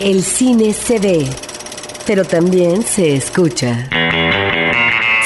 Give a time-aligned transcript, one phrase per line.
[0.00, 1.28] El cine se ve,
[2.06, 3.86] pero también se escucha.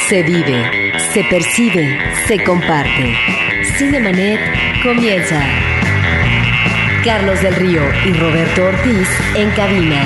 [0.09, 3.15] Se vive, se percibe, se comparte.
[3.79, 4.41] Cinemanet
[4.83, 5.41] comienza.
[7.05, 10.05] Carlos del Río y Roberto Ortiz en cabina.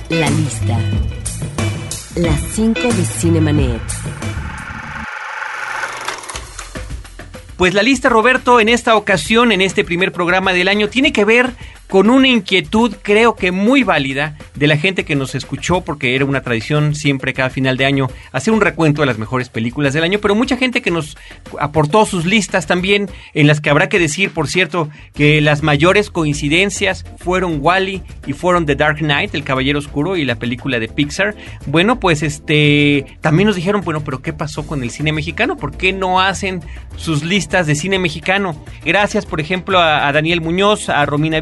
[0.09, 0.77] La lista.
[2.15, 3.81] Las 5 de Cinemanet.
[7.55, 11.23] Pues la lista, Roberto, en esta ocasión, en este primer programa del año, tiene que
[11.23, 11.53] ver
[11.89, 16.23] con una inquietud creo que muy válida de la gente que nos escuchó, porque era
[16.23, 20.03] una tradición siempre cada final de año hacer un recuento de las mejores películas del
[20.03, 21.17] año, pero mucha gente que nos
[21.59, 26.11] aportó sus listas también, en las que habrá que decir, por cierto, que las mayores
[26.11, 30.89] coincidencias fueron Wally y fueron The Dark Knight, El Caballero Oscuro y la película de
[30.89, 31.35] Pixar.
[31.65, 35.57] Bueno, pues este también nos dijeron, bueno, pero ¿qué pasó con el cine mexicano?
[35.57, 36.61] ¿Por qué no hacen
[36.97, 38.63] sus listas de cine mexicano?
[38.85, 41.39] Gracias, por ejemplo, a, a Daniel Muñoz, a Romina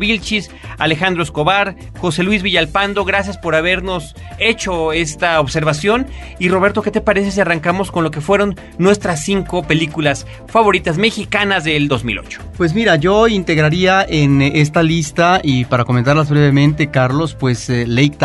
[0.78, 6.08] Alejandro Escobar, José Luis Villalpando, gracias por habernos hecho esta observación.
[6.40, 10.98] Y Roberto, ¿qué te parece si arrancamos con lo que fueron nuestras cinco películas favoritas
[10.98, 12.42] mexicanas del 2008?
[12.58, 18.18] Pues mira, yo integraría en esta lista y para comentarlas brevemente, Carlos, pues eh, Lake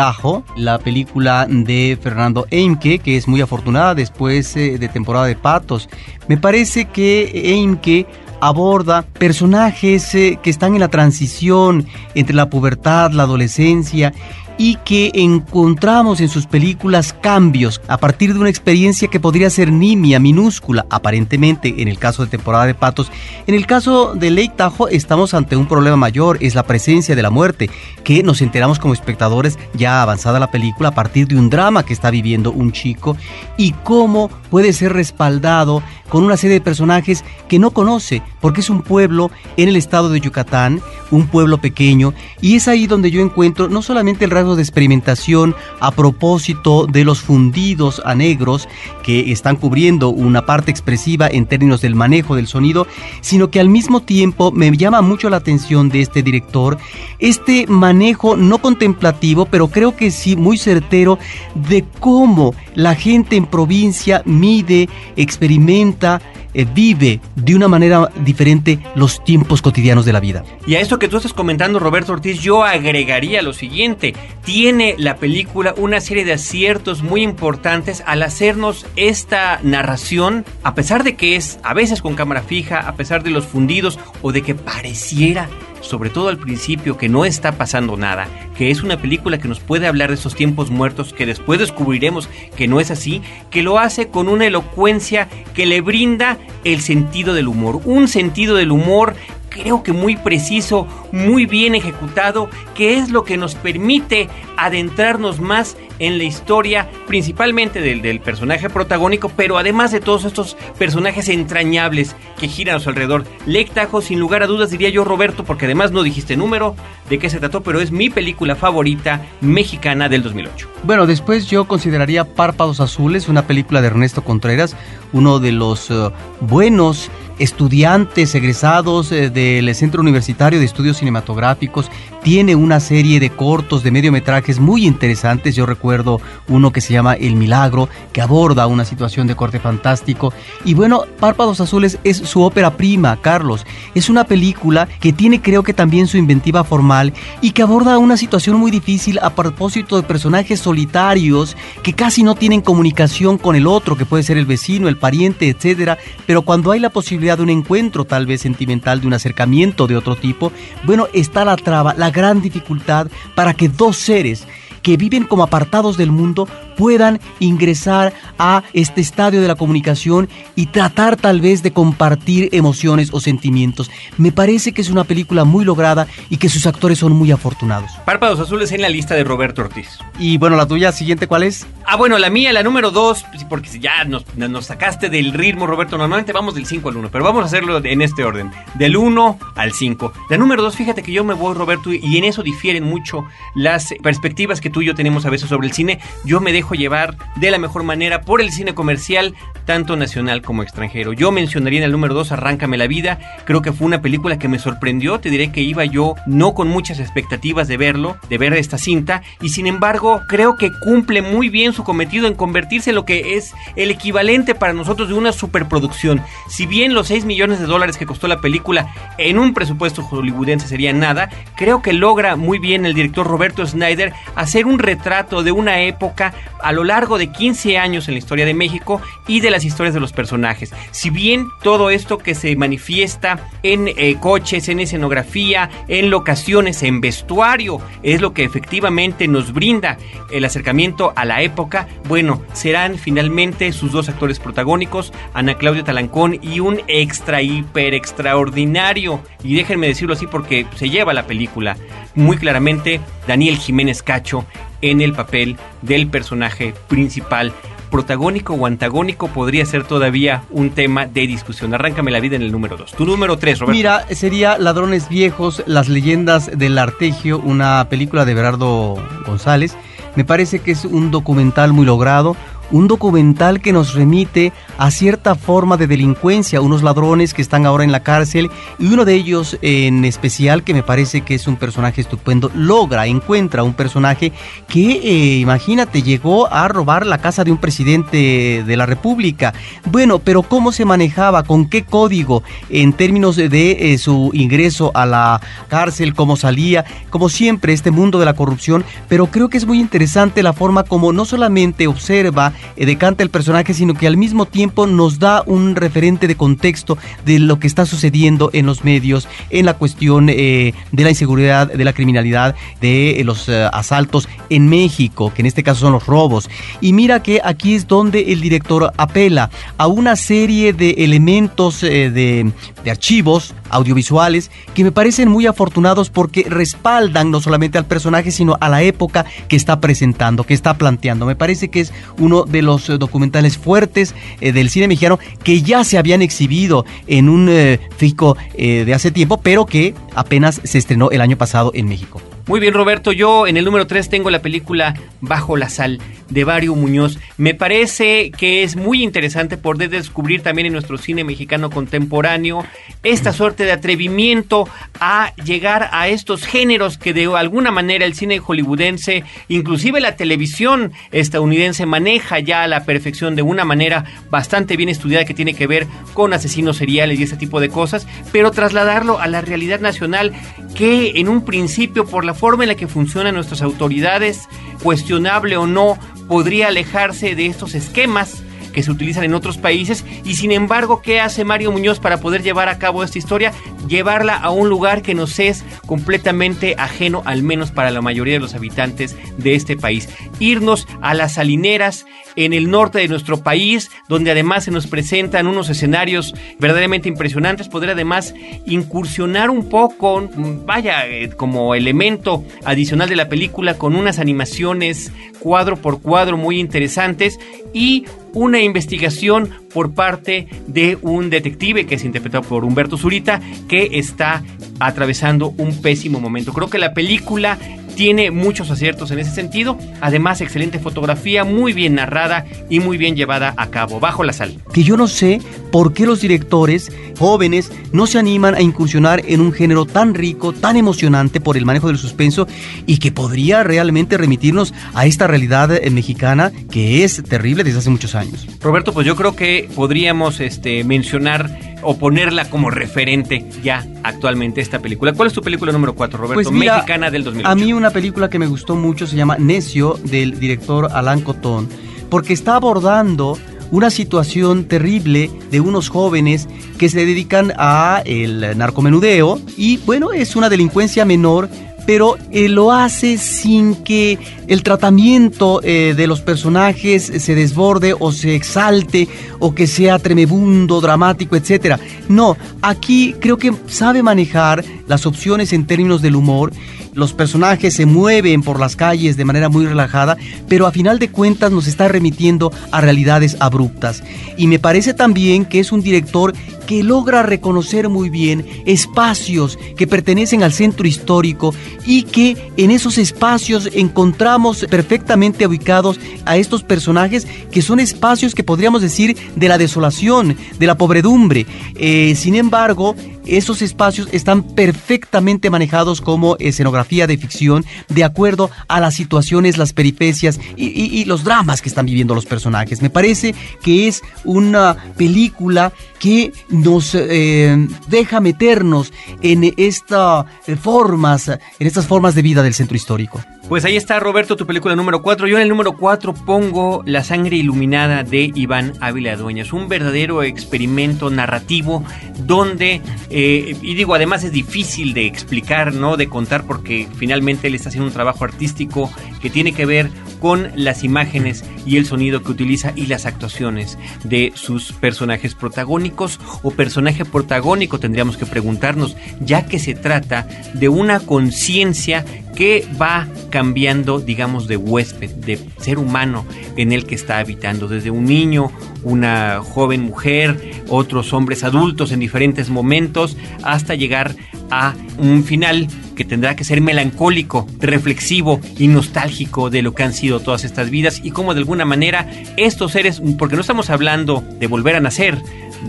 [0.57, 5.89] la película de Fernando Eimke, que es muy afortunada después eh, de temporada de Patos.
[6.27, 8.05] Me parece que Eimke
[8.47, 14.13] aborda personajes eh, que están en la transición entre la pubertad, la adolescencia
[14.57, 19.71] y que encontramos en sus películas cambios a partir de una experiencia que podría ser
[19.71, 23.11] nimia, minúscula, aparentemente en el caso de temporada de patos.
[23.47, 27.21] En el caso de Lake Tahoe estamos ante un problema mayor, es la presencia de
[27.21, 27.69] la muerte,
[28.03, 31.93] que nos enteramos como espectadores ya avanzada la película a partir de un drama que
[31.93, 33.17] está viviendo un chico
[33.57, 38.69] y cómo puede ser respaldado con una serie de personajes que no conoce, porque es
[38.69, 40.79] un pueblo en el estado de Yucatán,
[41.09, 45.55] un pueblo pequeño, y es ahí donde yo encuentro no solamente el rasgo de experimentación
[45.79, 48.67] a propósito de los fundidos a negros
[49.03, 52.85] que están cubriendo una parte expresiva en términos del manejo del sonido,
[53.21, 56.77] sino que al mismo tiempo me llama mucho la atención de este director
[57.19, 61.17] este manejo no contemplativo, pero creo que sí muy certero
[61.55, 66.21] de cómo la gente en provincia mide, experimenta,
[66.53, 70.43] vive de una manera diferente los tiempos cotidianos de la vida.
[70.65, 74.13] Y a esto que tú estás comentando, Roberto Ortiz, yo agregaría lo siguiente.
[74.43, 81.03] Tiene la película una serie de aciertos muy importantes al hacernos esta narración, a pesar
[81.03, 84.41] de que es a veces con cámara fija, a pesar de los fundidos o de
[84.41, 85.49] que pareciera
[85.83, 88.27] sobre todo al principio, que no está pasando nada,
[88.57, 92.29] que es una película que nos puede hablar de esos tiempos muertos, que después descubriremos
[92.55, 93.21] que no es así,
[93.51, 98.55] que lo hace con una elocuencia que le brinda el sentido del humor, un sentido
[98.55, 99.15] del humor
[99.53, 104.27] creo que muy preciso, muy bien ejecutado, que es lo que nos permite
[104.57, 110.57] adentrarnos más en la historia, principalmente del, del, personaje protagónico, pero además de todos estos
[110.77, 113.25] personajes entrañables que giran a su alrededor.
[113.45, 113.71] Lake
[114.01, 116.75] sin lugar a dudas, diría yo, Roberto, porque además no dijiste número
[117.09, 120.67] de qué se trató, pero es mi película favorita mexicana del 2008.
[120.83, 124.75] Bueno, después yo consideraría Párpados Azules, una película de Ernesto Contreras,
[125.11, 131.91] uno de los uh, buenos estudiantes egresados eh, del Centro Universitario de Estudios Cinematográficos.
[132.23, 135.57] Tiene una serie de cortos, de mediometrajes muy interesantes.
[135.57, 140.31] Yo recuerdo uno que se llama El Milagro, que aborda una situación de corte fantástico.
[140.63, 143.65] Y bueno, Párpados Azules es su ópera prima, Carlos.
[143.93, 147.11] Es una película que tiene creo que también su inventiva formal
[147.41, 152.35] y que aborda una situación muy difícil a propósito de personajes solitarios que casi no
[152.35, 155.97] tienen comunicación con el otro, que puede ser el vecino, el pariente, etcétera.
[156.25, 159.97] Pero cuando hay la posibilidad de un encuentro tal vez sentimental, de un acercamiento de
[159.97, 160.53] otro tipo,
[160.85, 164.47] bueno, está la traba, la gran dificultad para que dos seres
[164.83, 166.47] que viven como apartados del mundo
[166.77, 173.09] puedan ingresar a este estadio de la comunicación y tratar tal vez de compartir emociones
[173.13, 173.89] o sentimientos.
[174.17, 177.91] Me parece que es una película muy lograda y que sus actores son muy afortunados.
[178.05, 179.87] Párpados Azules en la lista de Roberto Ortiz.
[180.19, 181.65] Y bueno, la tuya siguiente, ¿cuál es?
[181.85, 185.97] Ah, bueno, la mía, la número dos, porque ya nos, nos sacaste del ritmo, Roberto.
[185.97, 189.39] Normalmente vamos del 5 al 1, pero vamos a hacerlo en este orden, del 1
[189.55, 190.13] al 5.
[190.29, 193.25] La número dos, fíjate que yo me voy, Roberto, y en eso difieren mucho
[193.55, 195.99] las perspectivas que tú y tenemos a veces sobre el cine.
[196.25, 199.33] Yo me dejo llevar de la mejor manera por el cine comercial,
[199.65, 201.13] tanto nacional como extranjero.
[201.13, 203.19] Yo mencionaría en el número 2 Arráncame la vida.
[203.45, 205.19] Creo que fue una película que me sorprendió.
[205.19, 209.21] Te diré que iba yo no con muchas expectativas de verlo, de ver esta cinta,
[209.41, 213.35] y sin embargo creo que cumple muy bien su cometido en convertirse en lo que
[213.35, 216.21] es el equivalente para nosotros de una superproducción.
[216.49, 220.67] Si bien los 6 millones de dólares que costó la película en un presupuesto hollywoodense
[220.67, 225.51] sería nada, creo que logra muy bien el director Roberto Snyder hacer un retrato de
[225.51, 229.51] una época a lo largo de 15 años en la historia de México y de
[229.51, 230.73] las historias de los personajes.
[230.91, 237.01] Si bien todo esto que se manifiesta en eh, coches, en escenografía, en locaciones, en
[237.01, 239.97] vestuario, es lo que efectivamente nos brinda
[240.31, 246.39] el acercamiento a la época, bueno, serán finalmente sus dos actores protagónicos, Ana Claudia Talancón
[246.41, 251.77] y un extra hiper extraordinario, y déjenme decirlo así porque se lleva la película,
[252.15, 254.45] muy claramente Daniel Jiménez Cacho
[254.81, 257.53] en el papel del personaje principal.
[257.89, 261.75] Protagónico o antagónico podría ser todavía un tema de discusión.
[261.75, 262.93] Arráncame la vida en el número 2.
[262.93, 263.77] Tu número 3, Roberto.
[263.77, 268.95] Mira, sería Ladrones Viejos, Las Leyendas del Artegio, una película de Berardo
[269.27, 269.77] González.
[270.15, 272.35] Me parece que es un documental muy logrado,
[272.71, 277.83] un documental que nos remite a cierta forma de delincuencia, unos ladrones que están ahora
[277.83, 278.49] en la cárcel
[278.79, 283.07] y uno de ellos en especial que me parece que es un personaje estupendo, logra,
[283.07, 284.31] encuentra un personaje
[284.67, 289.53] que, eh, imagínate, llegó a robar la casa de un presidente de la República.
[289.85, 291.43] Bueno, pero ¿cómo se manejaba?
[291.43, 296.13] ¿Con qué código en términos de eh, su ingreso a la cárcel?
[296.13, 296.85] ¿Cómo salía?
[297.09, 300.83] Como siempre, este mundo de la corrupción, pero creo que es muy interesante la forma
[300.83, 305.43] como no solamente observa eh, decanta el personaje, sino que al mismo tiempo nos da
[305.45, 310.29] un referente de contexto de lo que está sucediendo en los medios, en la cuestión
[310.29, 315.45] eh, de la inseguridad, de la criminalidad, de eh, los asaltos en México, que en
[315.47, 316.49] este caso son los robos.
[316.81, 322.51] Y mira que aquí es donde el director apela a una serie de elementos de,
[322.83, 328.57] de archivos audiovisuales que me parecen muy afortunados porque respaldan no solamente al personaje, sino
[328.59, 331.25] a la época que está presentando, que está planteando.
[331.25, 335.61] Me parece que es uno de los eh, documentales fuertes eh, del cine mexicano que
[335.61, 340.77] ya se habían exhibido en un eh, fico de hace tiempo, pero que apenas se
[340.77, 342.21] estrenó el año pasado en México.
[342.45, 343.13] Muy bien, Roberto.
[343.13, 347.17] Yo en el número 3 tengo la película Bajo la Sal de Vario Muñoz.
[347.37, 352.65] Me parece que es muy interesante poder descubrir también en nuestro cine mexicano contemporáneo
[353.01, 354.67] esta suerte de atrevimiento
[354.99, 360.91] a llegar a estos géneros que de alguna manera el cine hollywoodense, inclusive la televisión
[361.11, 365.67] estadounidense maneja ya a la perfección de una manera bastante bien estudiada que tiene que
[365.67, 370.33] ver con asesinos seriales y ese tipo de cosas, pero trasladarlo a la realidad nacional
[370.75, 374.47] que en un principio por la forma en la que funcionan nuestras autoridades,
[374.81, 375.97] cuestionable o no,
[376.27, 378.43] podría alejarse de estos esquemas
[378.73, 382.43] que se utilizan en otros países y sin embargo, ¿qué hace Mario Muñoz para poder
[382.43, 383.53] llevar a cabo esta historia?
[383.87, 388.39] Llevarla a un lugar que nos es completamente ajeno, al menos para la mayoría de
[388.39, 390.09] los habitantes de este país.
[390.39, 395.47] Irnos a las salineras en el norte de nuestro país, donde además se nos presentan
[395.47, 398.33] unos escenarios verdaderamente impresionantes, poder además
[398.65, 400.27] incursionar un poco,
[400.65, 406.59] vaya, eh, como elemento adicional de la película, con unas animaciones cuadro por cuadro muy
[406.59, 407.39] interesantes
[407.73, 413.89] y una investigación por parte de un detective que es interpretado por Humberto Zurita que
[413.93, 414.43] está
[414.79, 416.53] atravesando un pésimo momento.
[416.53, 417.57] Creo que la película
[417.95, 419.77] tiene muchos aciertos en ese sentido.
[420.01, 423.99] Además, excelente fotografía, muy bien narrada y muy bien llevada a cabo.
[423.99, 424.55] Bajo la sal.
[424.73, 429.41] Que yo no sé por qué los directores jóvenes no se animan a incursionar en
[429.41, 432.47] un género tan rico, tan emocionante por el manejo del suspenso
[432.85, 437.89] y que podría realmente remitirnos a esta realidad eh, mexicana que es terrible desde hace
[437.89, 438.47] muchos años.
[438.61, 444.79] Roberto, pues yo creo que podríamos este, mencionar o ponerla como referente ya actualmente esta
[444.79, 445.13] película.
[445.13, 446.35] ¿Cuál es tu película número 4, Roberto?
[446.35, 447.49] Pues Mexicana del 2008.
[447.49, 451.69] A mí una película que me gustó mucho se llama Necio del director Alan Cotón,
[452.09, 453.37] porque está abordando
[453.71, 456.47] una situación terrible de unos jóvenes
[456.77, 461.49] que se dedican a el narcomenudeo y bueno, es una delincuencia menor
[461.85, 468.11] pero eh, lo hace sin que el tratamiento eh, de los personajes se desborde o
[468.11, 469.07] se exalte
[469.39, 471.77] o que sea tremebundo, dramático, etc.
[472.09, 476.51] No, aquí creo que sabe manejar las opciones en términos del humor
[476.93, 481.09] los personajes se mueven por las calles de manera muy relajada, pero a final de
[481.09, 484.03] cuentas nos está remitiendo a realidades abruptas.
[484.37, 486.33] Y me parece también que es un director
[486.65, 491.53] que logra reconocer muy bien espacios que pertenecen al centro histórico
[491.85, 498.43] y que en esos espacios encontramos perfectamente ubicados a estos personajes que son espacios que
[498.43, 501.45] podríamos decir de la desolación, de la pobredumbre.
[501.75, 508.79] Eh, sin embargo, esos espacios están perfectamente manejados como escenografía de ficción de acuerdo a
[508.79, 512.81] las situaciones, las peripecias y, los dramas que están viviendo los personajes.
[512.81, 520.25] Me parece que es una película que nos eh, deja meternos en estas
[520.61, 523.21] formas, en estas formas de vida del centro histórico.
[523.49, 525.27] Pues ahí está, Roberto, tu película número 4.
[525.27, 529.51] Yo en el número 4 pongo La sangre iluminada de Iván Ávila Dueñas.
[529.51, 531.83] Un verdadero experimento narrativo
[532.19, 535.97] donde, eh, y digo, además es difícil de explicar, ¿no?
[535.97, 538.89] De contar, porque finalmente él está haciendo un trabajo artístico
[539.21, 539.89] que tiene que ver
[540.21, 546.17] con las imágenes y el sonido que utiliza y las actuaciones de sus personajes protagónicos
[546.43, 553.07] o personaje protagónico, tendríamos que preguntarnos, ya que se trata de una conciencia que va
[553.29, 556.25] cambiando, digamos, de huésped, de ser humano
[556.55, 558.51] en el que está habitando, desde un niño,
[558.83, 564.15] una joven mujer, otros hombres adultos en diferentes momentos, hasta llegar
[564.51, 569.93] a un final que tendrá que ser melancólico, reflexivo y nostálgico de lo que han
[569.93, 574.23] sido todas estas vidas y cómo de alguna manera estos seres, porque no estamos hablando
[574.39, 575.21] de volver a nacer,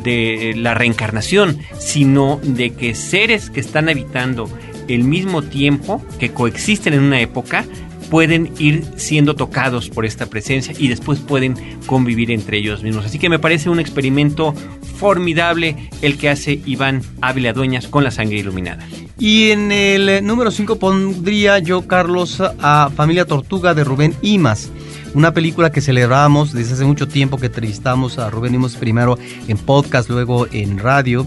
[0.03, 4.49] de la reencarnación, sino de que seres que están habitando
[4.89, 7.65] el mismo tiempo, que coexisten en una época,
[8.11, 13.05] pueden ir siendo tocados por esta presencia y después pueden convivir entre ellos mismos.
[13.07, 14.55] Así que me parece un experimento
[14.99, 18.87] formidable el que hace Iván Ávila Dueñas con la sangre iluminada.
[19.19, 24.71] Y en el número 5 pondría yo, Carlos, a Familia Tortuga de Rubén Imas
[25.15, 29.57] una película que celebramos desde hace mucho tiempo que entrevistamos a Rubén Imos primero en
[29.57, 31.27] podcast, luego en radio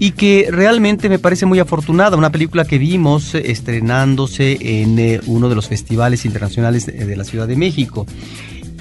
[0.00, 5.48] y que realmente me parece muy afortunada, una película que vimos estrenándose en eh, uno
[5.48, 8.06] de los festivales internacionales de la Ciudad de México.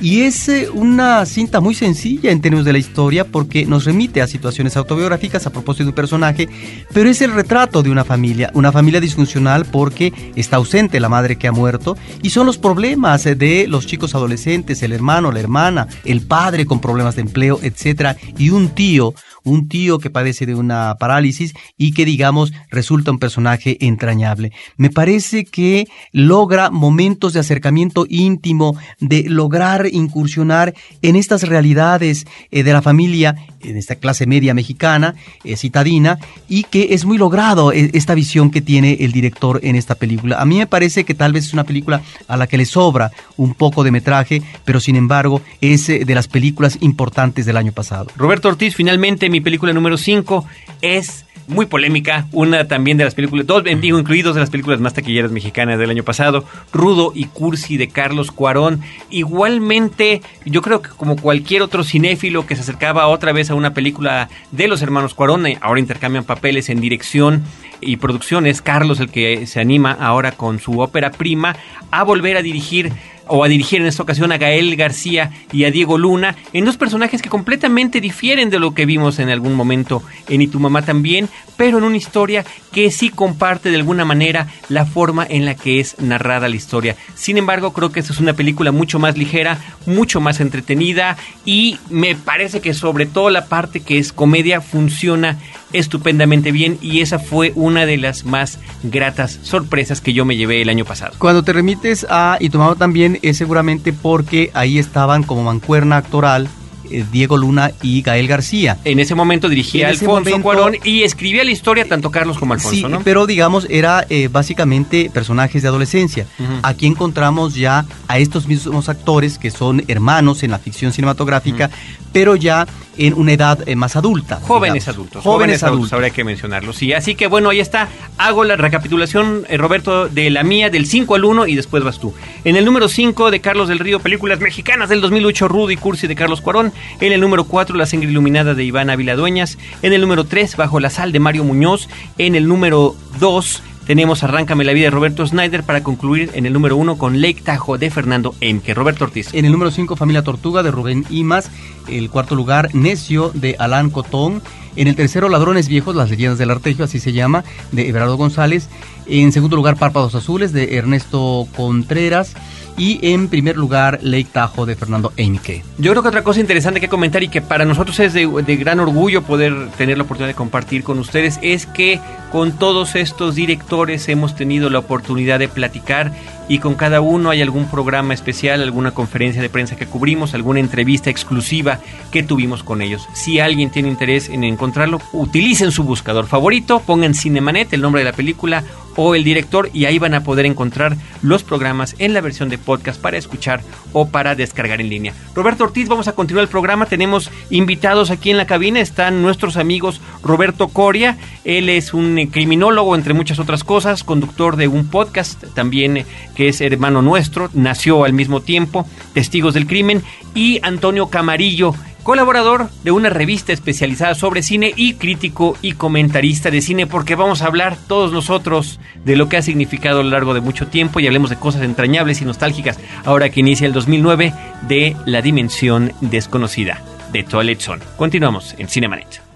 [0.01, 4.21] Y es eh, una cinta muy sencilla en términos de la historia porque nos remite
[4.21, 6.47] a situaciones autobiográficas a propósito de un personaje,
[6.93, 11.35] pero es el retrato de una familia, una familia disfuncional porque está ausente la madre
[11.35, 15.87] que ha muerto y son los problemas de los chicos adolescentes, el hermano, la hermana,
[16.05, 19.13] el padre con problemas de empleo, etcétera, y un tío
[19.49, 24.51] un tío que padece de una parálisis y que digamos resulta un personaje entrañable.
[24.77, 32.63] Me parece que logra momentos de acercamiento íntimo, de lograr incursionar en estas realidades eh,
[32.63, 37.71] de la familia, en esta clase media mexicana, eh, citadina, y que es muy logrado
[37.71, 40.41] eh, esta visión que tiene el director en esta película.
[40.41, 43.11] A mí me parece que tal vez es una película a la que le sobra
[43.37, 48.07] un poco de metraje, pero sin embargo es de las películas importantes del año pasado.
[48.15, 50.45] Roberto Ortiz, finalmente mi película número 5
[50.81, 55.31] es muy polémica, una también de las películas, dos incluidos de las películas más taquilleras
[55.31, 58.81] mexicanas del año pasado, Rudo y Cursi de Carlos Cuarón.
[59.09, 63.73] Igualmente, yo creo que como cualquier otro cinéfilo que se acercaba otra vez a una
[63.73, 67.43] película de los hermanos Cuarón, eh, ahora intercambian papeles en dirección
[67.81, 71.55] y producción, es Carlos el que se anima ahora con su ópera prima
[71.91, 72.91] a volver a dirigir
[73.29, 76.77] o a dirigir en esta ocasión a Gael García y a Diego Luna, en dos
[76.77, 80.81] personajes que completamente difieren de lo que vimos en algún momento en Y tu mamá
[80.81, 85.55] también, pero en una historia que sí comparte de alguna manera la forma en la
[85.55, 86.95] que es narrada la historia.
[87.15, 91.77] Sin embargo, creo que esta es una película mucho más ligera, mucho más entretenida y
[91.89, 95.37] me parece que sobre todo la parte que es comedia funciona
[95.73, 100.61] estupendamente bien y esa fue una de las más gratas sorpresas que yo me llevé
[100.61, 101.13] el año pasado.
[101.17, 105.97] Cuando te remites a Y tu mamá también es seguramente porque ahí estaban como mancuerna
[105.97, 106.49] actoral
[106.91, 108.77] eh, Diego Luna y Gael García.
[108.83, 112.95] En ese momento dirigía Alfonso Cuarón y escribía la historia tanto Carlos como Alfonso, sí,
[113.03, 116.25] pero digamos era eh, básicamente personajes de adolescencia.
[116.63, 121.69] Aquí encontramos ya a estos mismos actores que son hermanos en la ficción cinematográfica,
[122.11, 122.67] pero ya
[122.97, 124.39] en una edad eh, más adulta.
[124.41, 125.23] Jóvenes adultos.
[125.23, 126.73] Jóvenes, adultos, habría que mencionarlo.
[126.73, 127.87] Sí, así que bueno, ahí está.
[128.17, 131.99] Hago la recapitulación, eh, Roberto, de la mía, del 5 al 1 y después vas
[131.99, 132.13] tú.
[132.43, 136.15] En el número 5 de Carlos del Río, películas mexicanas del 2008, Rudy Cursi de
[136.15, 136.73] Carlos Cuarón.
[136.99, 139.57] En el número 4, La sangre iluminada de Iván Ávila Dueñas.
[139.81, 141.87] En el número 3, Bajo la sal de Mario Muñoz.
[142.17, 146.53] En el número 2, tenemos Arráncame la vida de Roberto Snyder para concluir en el
[146.53, 148.75] número uno con Lake Tajo de Fernando Emke.
[148.75, 149.33] Roberto Ortiz.
[149.33, 151.49] En el número 5, Familia Tortuga de Rubén Imas.
[151.87, 154.43] El cuarto lugar, Necio de Alan Cotón.
[154.75, 158.69] En el tercero, Ladrones Viejos, las leyendas del artegio, así se llama, de Everardo González.
[159.07, 162.35] En segundo lugar, Párpados Azules de Ernesto Contreras
[162.79, 165.63] y en primer lugar Lake Tahoe de Fernando Eimke.
[165.77, 168.79] Yo creo que otra cosa interesante que comentar y que para nosotros es de, gran
[168.79, 171.99] orgullo poder tener la oportunidad de compartir con ustedes es que
[172.31, 176.13] con todos estos directores hemos tenido la oportunidad de platicar
[176.49, 180.59] y con cada uno hay algún programa especial, alguna conferencia de prensa que cubrimos, alguna
[180.59, 181.79] entrevista exclusiva
[182.11, 183.07] que tuvimos con ellos.
[183.13, 188.09] Si alguien tiene interés en encontrarlo, utilicen su buscador favorito, pongan Cinemanet, el nombre de
[188.09, 188.63] la película
[188.95, 192.57] o el director y ahí van a poder encontrar los programas en la versión de
[192.57, 193.61] podcast para escuchar
[193.93, 195.13] o para descargar en línea.
[195.33, 196.85] Roberto Ortiz, vamos a continuar el programa.
[196.85, 198.81] Tenemos invitados aquí en la cabina.
[198.81, 201.17] Están nuestros amigos Roberto Coria.
[201.45, 206.05] Él es un criminólogo, entre muchas otras cosas, conductor de un podcast también
[206.39, 212.69] que es hermano nuestro, nació al mismo tiempo, Testigos del Crimen, y Antonio Camarillo, colaborador
[212.81, 217.47] de una revista especializada sobre cine y crítico y comentarista de cine, porque vamos a
[217.47, 221.07] hablar todos nosotros de lo que ha significado a lo largo de mucho tiempo y
[221.07, 224.33] hablemos de cosas entrañables y nostálgicas, ahora que inicia el 2009,
[224.69, 227.83] de La Dimensión Desconocida, de Toilet Zone.
[227.97, 229.28] Continuamos en Cinemanet.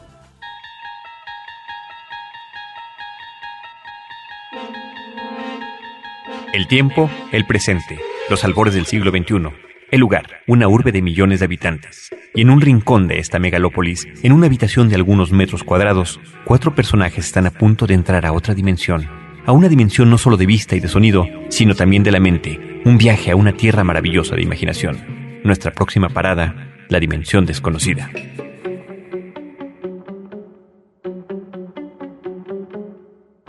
[6.54, 7.98] El tiempo, el presente,
[8.30, 9.50] los albores del siglo XXI.
[9.90, 12.12] El lugar, una urbe de millones de habitantes.
[12.36, 16.76] Y en un rincón de esta megalópolis, en una habitación de algunos metros cuadrados, cuatro
[16.76, 19.10] personajes están a punto de entrar a otra dimensión.
[19.48, 22.82] A una dimensión no solo de vista y de sonido, sino también de la mente.
[22.86, 25.42] Un viaje a una tierra maravillosa de imaginación.
[25.44, 28.12] Nuestra próxima parada, la dimensión desconocida.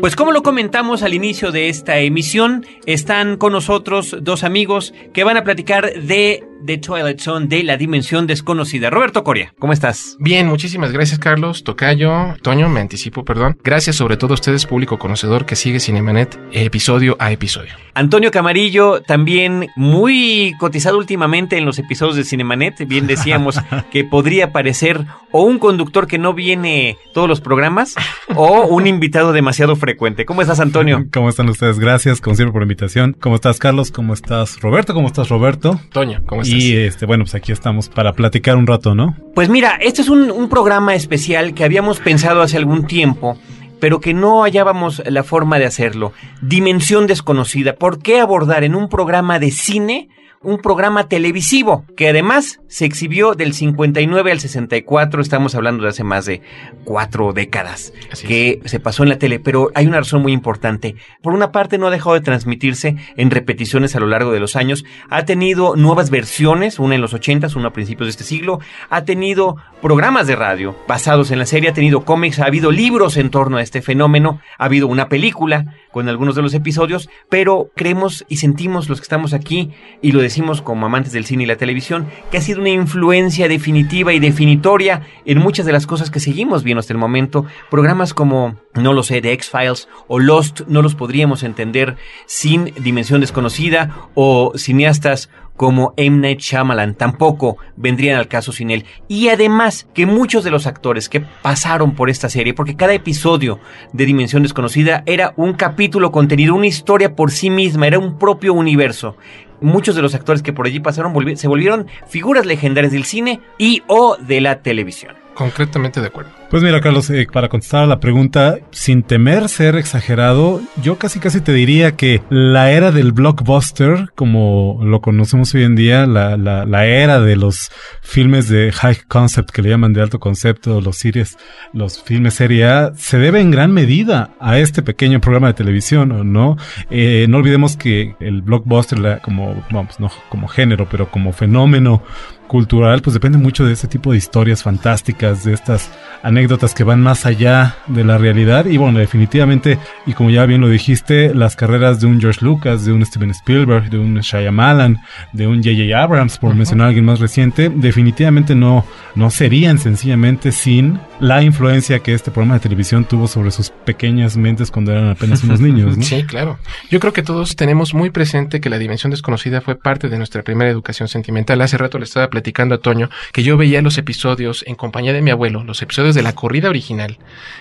[0.05, 5.25] Pues como lo comentamos al inicio de esta emisión, están con nosotros dos amigos que
[5.25, 8.91] van a platicar de The Twilight Zone de la Dimensión Desconocida.
[8.91, 10.17] Roberto Coria, ¿cómo estás?
[10.19, 13.59] Bien, muchísimas gracias Carlos, Tocayo, Toño, me anticipo, perdón.
[13.63, 17.73] Gracias sobre todo a ustedes, público conocedor que sigue Cinemanet episodio a episodio.
[17.95, 22.87] Antonio Camarillo, también muy cotizado últimamente en los episodios de Cinemanet.
[22.89, 23.61] Bien decíamos
[23.93, 27.95] que podría parecer o un conductor que no viene todos los programas
[28.35, 30.25] o un invitado demasiado frecuente.
[30.25, 31.07] ¿Cómo estás, Antonio?
[31.13, 31.79] ¿Cómo están ustedes?
[31.79, 33.17] Gracias, como siempre, por la invitación.
[33.21, 33.91] ¿Cómo estás, Carlos?
[33.91, 34.95] ¿Cómo estás, Roberto?
[34.95, 35.81] ¿Cómo estás, Roberto?
[35.93, 36.54] Toño, ¿cómo estás?
[36.57, 39.17] Y este, bueno, pues aquí estamos para platicar un rato, ¿no?
[39.35, 43.39] Pues mira, este es un, un programa especial que habíamos pensado hace algún tiempo
[43.81, 46.15] pero que no hallábamos la forma de hacerlo.
[46.41, 47.75] Dimensión desconocida.
[47.75, 50.09] ¿Por qué abordar en un programa de cine
[50.45, 56.05] un programa televisivo que además se exhibió del 59 al 64, estamos hablando de hace
[56.05, 56.43] más de
[56.85, 60.97] cuatro décadas, Así que se pasó en la tele, pero hay una razón muy importante.
[61.23, 64.57] Por una parte no ha dejado de transmitirse en repeticiones a lo largo de los
[64.57, 68.61] años, ha tenido nuevas versiones, una en los 80, una a principios de este siglo,
[68.91, 73.17] ha tenido programas de radio basados en la serie, ha tenido cómics, ha habido libros
[73.17, 77.71] en torno a este fenómeno, ha habido una película con algunos de los episodios, pero
[77.75, 79.71] creemos y sentimos los que estamos aquí
[80.03, 83.49] y lo decimos como amantes del cine y la televisión, que ha sido una influencia
[83.49, 87.47] definitiva y definitoria en muchas de las cosas que seguimos viendo hasta el momento.
[87.71, 93.21] Programas como, no lo sé, The X-Files o Lost no los podríamos entender sin Dimensión
[93.21, 96.19] Desconocida o cineastas como M.
[96.19, 98.85] Night Shyamalan tampoco vendrían al caso sin él.
[99.09, 103.61] Y además que muchos de los actores que pasaron por esta serie, porque cada episodio
[103.93, 108.55] de Dimensión Desconocida era un capítulo contenido, una historia por sí misma, era un propio
[108.55, 109.17] universo.
[109.61, 113.83] Muchos de los actores que por allí pasaron se volvieron figuras legendarias del cine y
[113.87, 115.24] o de la televisión.
[115.35, 116.31] Concretamente de acuerdo.
[116.51, 121.19] Pues mira, Carlos, eh, para contestar a la pregunta, sin temer ser exagerado, yo casi
[121.19, 126.37] casi te diría que la era del blockbuster, como lo conocemos hoy en día, la,
[126.37, 130.81] la, la era de los filmes de high concept, que le llaman de alto concepto,
[130.81, 131.37] los series,
[131.73, 136.33] los filmes serie A, se debe en gran medida a este pequeño programa de televisión,
[136.33, 136.57] ¿no?
[136.91, 142.03] Eh, no olvidemos que el blockbuster, como, vamos, no como género, pero como fenómeno
[142.47, 145.91] cultural, pues depende mucho de ese tipo de historias fantásticas, de estas
[146.23, 148.67] anécdotas que van más allá de la realidad.
[148.67, 152.85] Y bueno, definitivamente, y como ya bien lo dijiste, las carreras de un George Lucas,
[152.85, 155.01] de un Steven Spielberg, de un Shyamalan,
[155.33, 156.01] de un J.J.
[156.01, 162.01] Abrams, por mencionar a alguien más reciente, definitivamente no, no serían sencillamente sin la influencia
[162.01, 165.97] que este programa de televisión tuvo sobre sus pequeñas mentes cuando eran apenas unos niños,
[165.97, 166.05] ¿no?
[166.15, 166.59] Sí, claro.
[166.91, 170.43] Yo creo que todos tenemos muy presente que la dimensión desconocida fue parte de nuestra
[170.43, 171.61] primera educación sentimental.
[171.61, 175.23] Hace rato le estaba platicando a Toño que yo veía los episodios en compañía de
[175.23, 177.17] mi abuelo, los episodios de la corrida original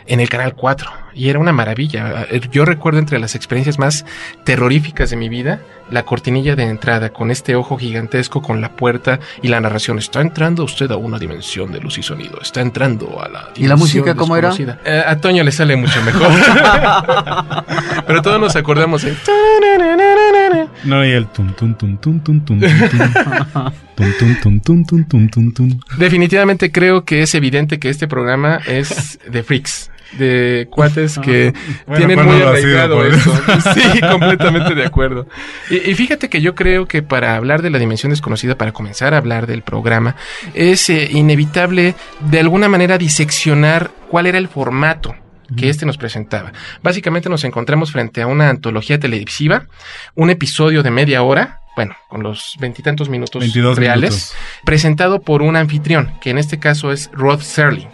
[0.07, 2.27] en el canal 4 y era una maravilla.
[2.51, 4.03] Yo recuerdo entre las experiencias más
[4.45, 9.19] terroríficas de mi vida la cortinilla de entrada con este ojo gigantesco con la puerta
[9.41, 9.99] y la narración.
[9.99, 12.39] Está entrando usted a una dimensión de luz y sonido.
[12.41, 14.51] Está entrando a la ¿Y la música cómo era?
[14.85, 16.31] Eh, a Toño le sale mucho mejor.
[18.07, 19.17] Pero todos nos acordamos en...
[20.83, 22.79] No, y el tum tum tum tum tum tum tum
[23.95, 28.07] tum tum tum tum tum tum tum tum Definitivamente creo que es evidente que este
[28.07, 29.89] programa es de freaks.
[30.17, 31.53] De cuates que
[31.87, 33.33] Bueno, tienen ¿cuándo muy arraigado eso.
[33.73, 35.27] Sí, completamente de acuerdo.
[35.71, 39.15] Y, y fíjate que yo creo que para hablar de la dimensión desconocida, para comenzar
[39.15, 40.15] a hablar del programa,
[40.53, 41.95] es eh, inevitable
[42.29, 45.15] de alguna manera diseccionar cuál era el formato
[45.55, 46.53] que este nos presentaba.
[46.81, 49.67] Básicamente nos encontramos frente a una antología televisiva,
[50.15, 54.35] un episodio de media hora, bueno, con los veintitantos minutos 22 reales, minutos.
[54.65, 57.89] presentado por un anfitrión, que en este caso es Rod Serling.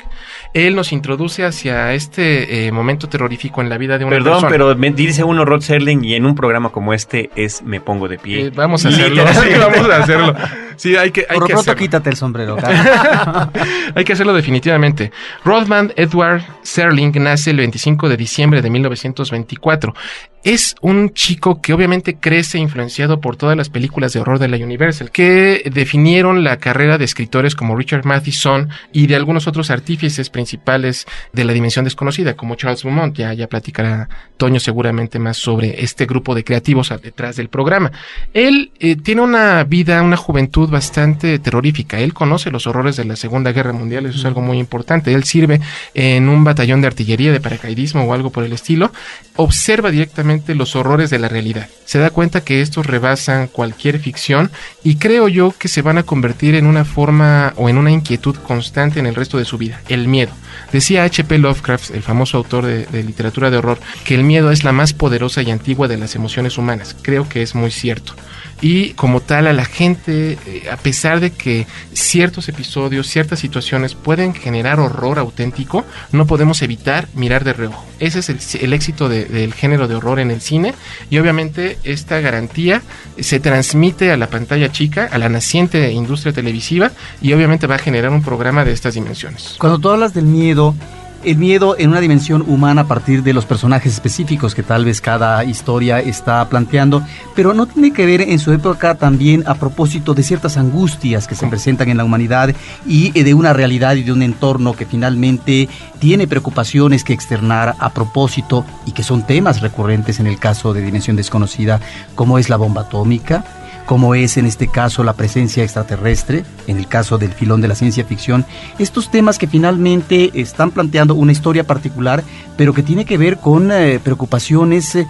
[0.53, 4.49] Él nos introduce hacia este eh, momento terrorífico en la vida de una Perdón, persona.
[4.51, 8.07] pero me dice uno Rod Serling y en un programa como este es Me Pongo
[8.07, 8.47] de pie.
[8.47, 9.23] Eh, vamos a hacerlo.
[9.59, 10.35] Vamos a hacerlo.
[10.75, 11.79] Sí, hay que, hay Por lo que pronto hacerlo.
[11.79, 12.55] quítate el sombrero.
[13.95, 15.11] Hay que hacerlo definitivamente.
[15.43, 19.93] Rodman Edward Serling nace el 25 de diciembre de 1924.
[20.43, 24.55] Es un chico que obviamente crece influenciado por todas las películas de horror de la
[24.55, 30.29] Universal, que definieron la carrera de escritores como Richard Matheson y de algunos otros artífices
[30.29, 33.17] principales de la dimensión desconocida, como Charles Beaumont.
[33.17, 37.91] Ya, ya platicará Toño seguramente más sobre este grupo de creativos detrás del programa.
[38.33, 41.99] Él eh, tiene una vida, una juventud bastante terrorífica.
[41.99, 45.13] Él conoce los horrores de la Segunda Guerra Mundial, eso es algo muy importante.
[45.13, 45.59] Él sirve
[45.93, 48.93] en un batallón de artillería de paracaidismo o algo por el estilo.
[49.35, 51.67] Observa directamente los horrores de la realidad.
[51.85, 54.51] Se da cuenta que estos rebasan cualquier ficción
[54.83, 58.35] y creo yo que se van a convertir en una forma o en una inquietud
[58.35, 60.31] constante en el resto de su vida, el miedo.
[60.71, 61.37] Decía H.P.
[61.37, 64.93] Lovecraft, el famoso autor de, de literatura de horror, que el miedo es la más
[64.93, 66.95] poderosa y antigua de las emociones humanas.
[67.01, 68.13] Creo que es muy cierto.
[68.61, 73.95] Y como tal a la gente, eh, a pesar de que ciertos episodios, ciertas situaciones
[73.95, 77.85] pueden generar horror auténtico, no podemos evitar mirar de reojo.
[77.99, 80.73] Ese es el, éxito del género de horror en el cine
[81.09, 82.81] y obviamente esta garantía
[83.19, 86.91] se transmite a la pantalla chica, a la naciente industria televisiva
[87.21, 89.55] y obviamente va a generar un programa de estas dimensiones.
[89.57, 90.75] Cuando tú hablas del miedo,
[91.23, 95.01] el miedo en una dimensión humana a partir de los personajes específicos que tal vez
[95.01, 97.03] cada historia está planteando,
[97.35, 101.35] pero no tiene que ver en su época también a propósito de ciertas angustias que
[101.35, 102.53] se presentan en la humanidad
[102.85, 107.89] y de una realidad y de un entorno que finalmente tiene preocupaciones que externar a
[107.91, 111.79] propósito y que son temas recurrentes en el caso de Dimensión Desconocida,
[112.15, 113.43] como es la bomba atómica,
[113.89, 117.73] como es en este caso la presencia extraterrestre, en el caso del filón de la
[117.73, 118.45] ciencia ficción,
[118.77, 122.23] estos temas que finalmente están planteando una historia particular,
[122.55, 125.07] pero que tiene que ver con eh, preocupaciones eh,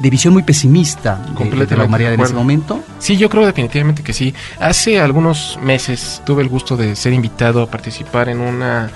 [0.00, 2.80] de visión muy pesimista de, la humanidad en ese momento.
[2.98, 4.32] Sí, yo creo definitivamente que sí.
[4.58, 8.90] Hace algunos meses tuve el gusto de ser invitado a participar en una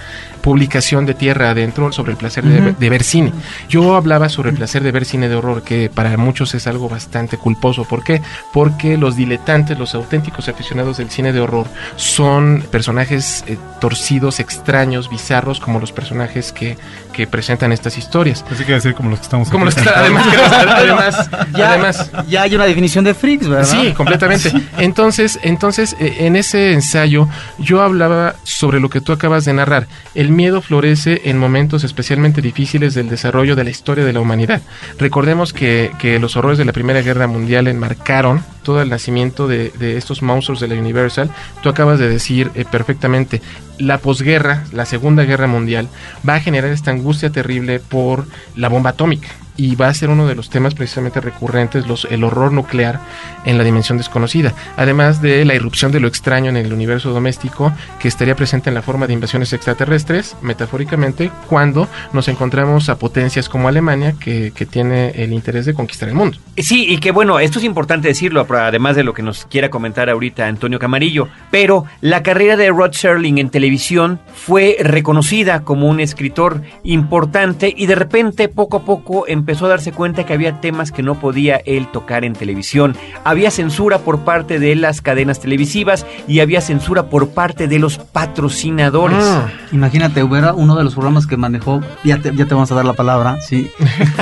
[0.46, 3.32] publicación de Tierra Adentro sobre el placer de, ver cine.
[3.68, 6.88] Yo hablaba sobre el placer de ver cine de horror, que para muchos es algo
[6.88, 7.82] bastante culposo.
[7.82, 8.22] ¿Por qué?
[8.52, 15.10] Porque los diletantes, los auténticos aficionados del cine de horror, son personajes eh, torcidos, extraños,
[15.10, 16.78] bizarros, como los personajes que,
[17.12, 18.44] que presentan estas historias.
[18.48, 22.42] Así que decir como los que estamos Como los que, además, además, ya, además, ya
[22.42, 23.64] hay una definición de freaks, ¿verdad?
[23.64, 24.52] Sí, completamente.
[24.78, 27.28] Entonces, entonces, eh, en ese ensayo,
[27.58, 29.88] yo hablaba sobre lo que tú acabas de narrar.
[30.14, 34.62] El miedo florece en momentos especialmente difíciles del desarrollo de la historia de la humanidad.
[34.98, 39.96] Recordemos que, los horrores de la Primera Guerra Mundial enmarcaron todo el nacimiento de, de
[39.96, 41.30] estos monstruos de la Universal.
[41.62, 43.40] Tú acabas de decir eh, perfectamente,
[43.78, 45.88] la posguerra, la Segunda Guerra Mundial,
[46.28, 50.26] va a generar esta angustia terrible por la bomba atómica y va a ser uno
[50.26, 53.00] de los temas precisamente recurrentes, los, el horror nuclear
[53.44, 57.72] en la dimensión desconocida, además de la irrupción de lo extraño en el universo doméstico
[58.00, 63.48] que estaría presente en la forma de invasiones extraterrestres, metafóricamente, cuando nos encontramos a potencias
[63.48, 66.38] como Alemania que, que tiene el interés de conquistar el mundo.
[66.56, 70.10] Sí, y que bueno, esto es importante decirlo, además de lo que nos quiera comentar
[70.10, 76.00] ahorita Antonio Camarillo, pero la carrera de Rod Serling en televisión fue reconocida como un
[76.00, 80.92] escritor importante y de repente poco a poco empezó a darse cuenta que había temas
[80.92, 82.96] que no podía él tocar en televisión.
[83.24, 87.98] Había censura por parte de las cadenas televisivas y había censura por parte de los
[87.98, 89.18] patrocinadores.
[89.20, 89.48] Ah.
[89.72, 92.84] imagínate, hubiera uno de los programas que manejó, ya te, ya te vamos a dar
[92.84, 93.70] la palabra, sí,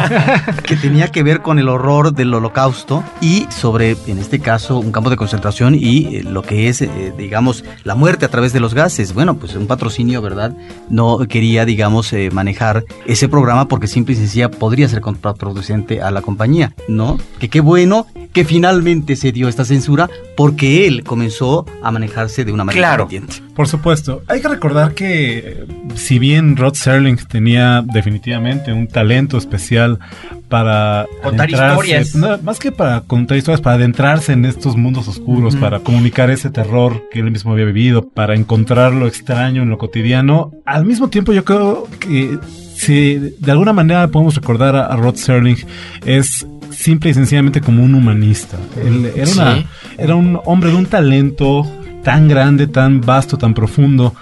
[0.66, 4.92] que tenía que ver con el horror del holocausto y sobre, en este caso, un
[4.92, 8.60] campo de concentración y eh, lo que es, eh, digamos, la muerte a través de
[8.60, 9.14] los gases.
[9.14, 10.56] Bueno, pues un patrocinio, ¿verdad?
[10.88, 16.10] No quería, digamos, eh, manejar ese programa porque simple y sencilla podría ser producente a
[16.10, 17.18] la compañía, ¿no?
[17.38, 22.52] Que qué bueno que finalmente se dio esta censura porque él comenzó a manejarse de
[22.52, 23.08] una manera claro.
[23.54, 24.22] Por supuesto.
[24.26, 30.00] Hay que recordar que si bien Rod Serling tenía definitivamente un talento especial
[30.48, 32.14] para contar historias.
[32.42, 37.02] más que para contar historias, para adentrarse en estos mundos oscuros, para comunicar ese terror
[37.10, 40.52] que él mismo había vivido, para encontrar lo extraño en lo cotidiano.
[40.64, 42.38] Al mismo tiempo yo creo que
[42.84, 45.56] si de alguna manera podemos recordar a, Rod Serling
[46.04, 48.58] es simple y sencillamente como un humanista.
[48.84, 49.64] Él era,
[49.96, 51.66] era un hombre de un talento
[52.02, 54.14] tan grande, tan vasto, tan profundo,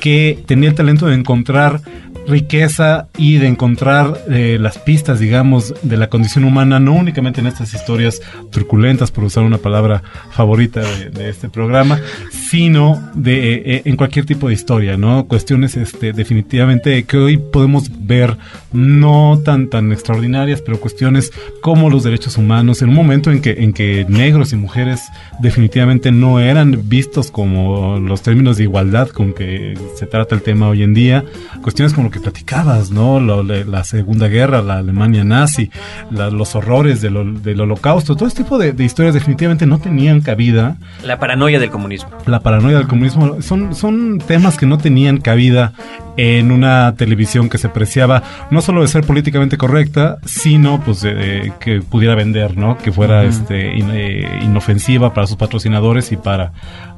[0.00, 1.80] que tenía el talento de encontrar
[2.28, 7.46] riqueza y de encontrar eh, las pistas, digamos, de la condición humana, no únicamente en
[7.46, 13.82] estas historias turculentas, por usar una palabra favorita de, este programa, sino de eh, eh,
[13.86, 15.26] en cualquier tipo de historia, ¿no?
[15.26, 18.36] Cuestiones, este, definitivamente que hoy podemos ver
[18.72, 23.62] no tan tan extraordinarias, pero cuestiones como los derechos humanos, en un momento en que
[23.62, 25.02] en que negros y mujeres
[25.40, 30.68] definitivamente no eran vistos como los términos de igualdad con que se trata el tema
[30.68, 31.24] hoy en día,
[31.62, 33.20] cuestiones como lo que platicabas, ¿no?
[33.20, 35.70] la Segunda Guerra, la Alemania nazi,
[36.10, 40.76] los horrores del, del, holocausto, todo este tipo de, historias definitivamente no tenían cabida.
[41.04, 42.10] La paranoia del comunismo.
[42.26, 45.72] La paranoia del comunismo son, son temas que no tenían cabida
[46.18, 51.52] en una televisión que se preciaba no solo de ser políticamente correcta, sino pues de,
[51.60, 52.76] que pudiera vender, ¿no?
[52.76, 56.52] Que fuera este eh, inofensiva para sus patrocinadores y para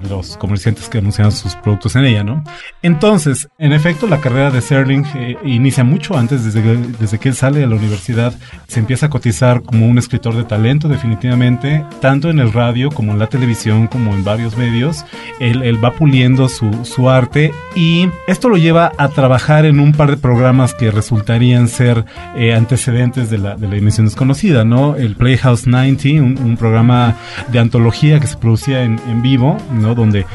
[0.09, 2.43] los comerciantes que anunciaban sus productos en ella, ¿no?
[2.81, 7.29] Entonces, en efecto, la carrera de Serling eh, inicia mucho antes, desde que, desde que
[7.29, 8.33] él sale de la universidad,
[8.69, 13.13] se empieza a cotizar como un escritor de talento, definitivamente, tanto en el radio como
[13.13, 15.05] en la televisión, como en varios medios.
[15.41, 19.93] Él, él va puliendo su, su arte y esto lo lleva a trabajar en un
[19.93, 22.05] par de programas que resultarían ser
[22.37, 24.97] eh, antecedentes de la, de la dimensión desconocida, ¿no?
[24.97, 27.17] El Playhouse 90, un, un programa
[27.49, 29.95] de antología que se producía en, en vivo, ¿no?
[29.95, 30.27] Donde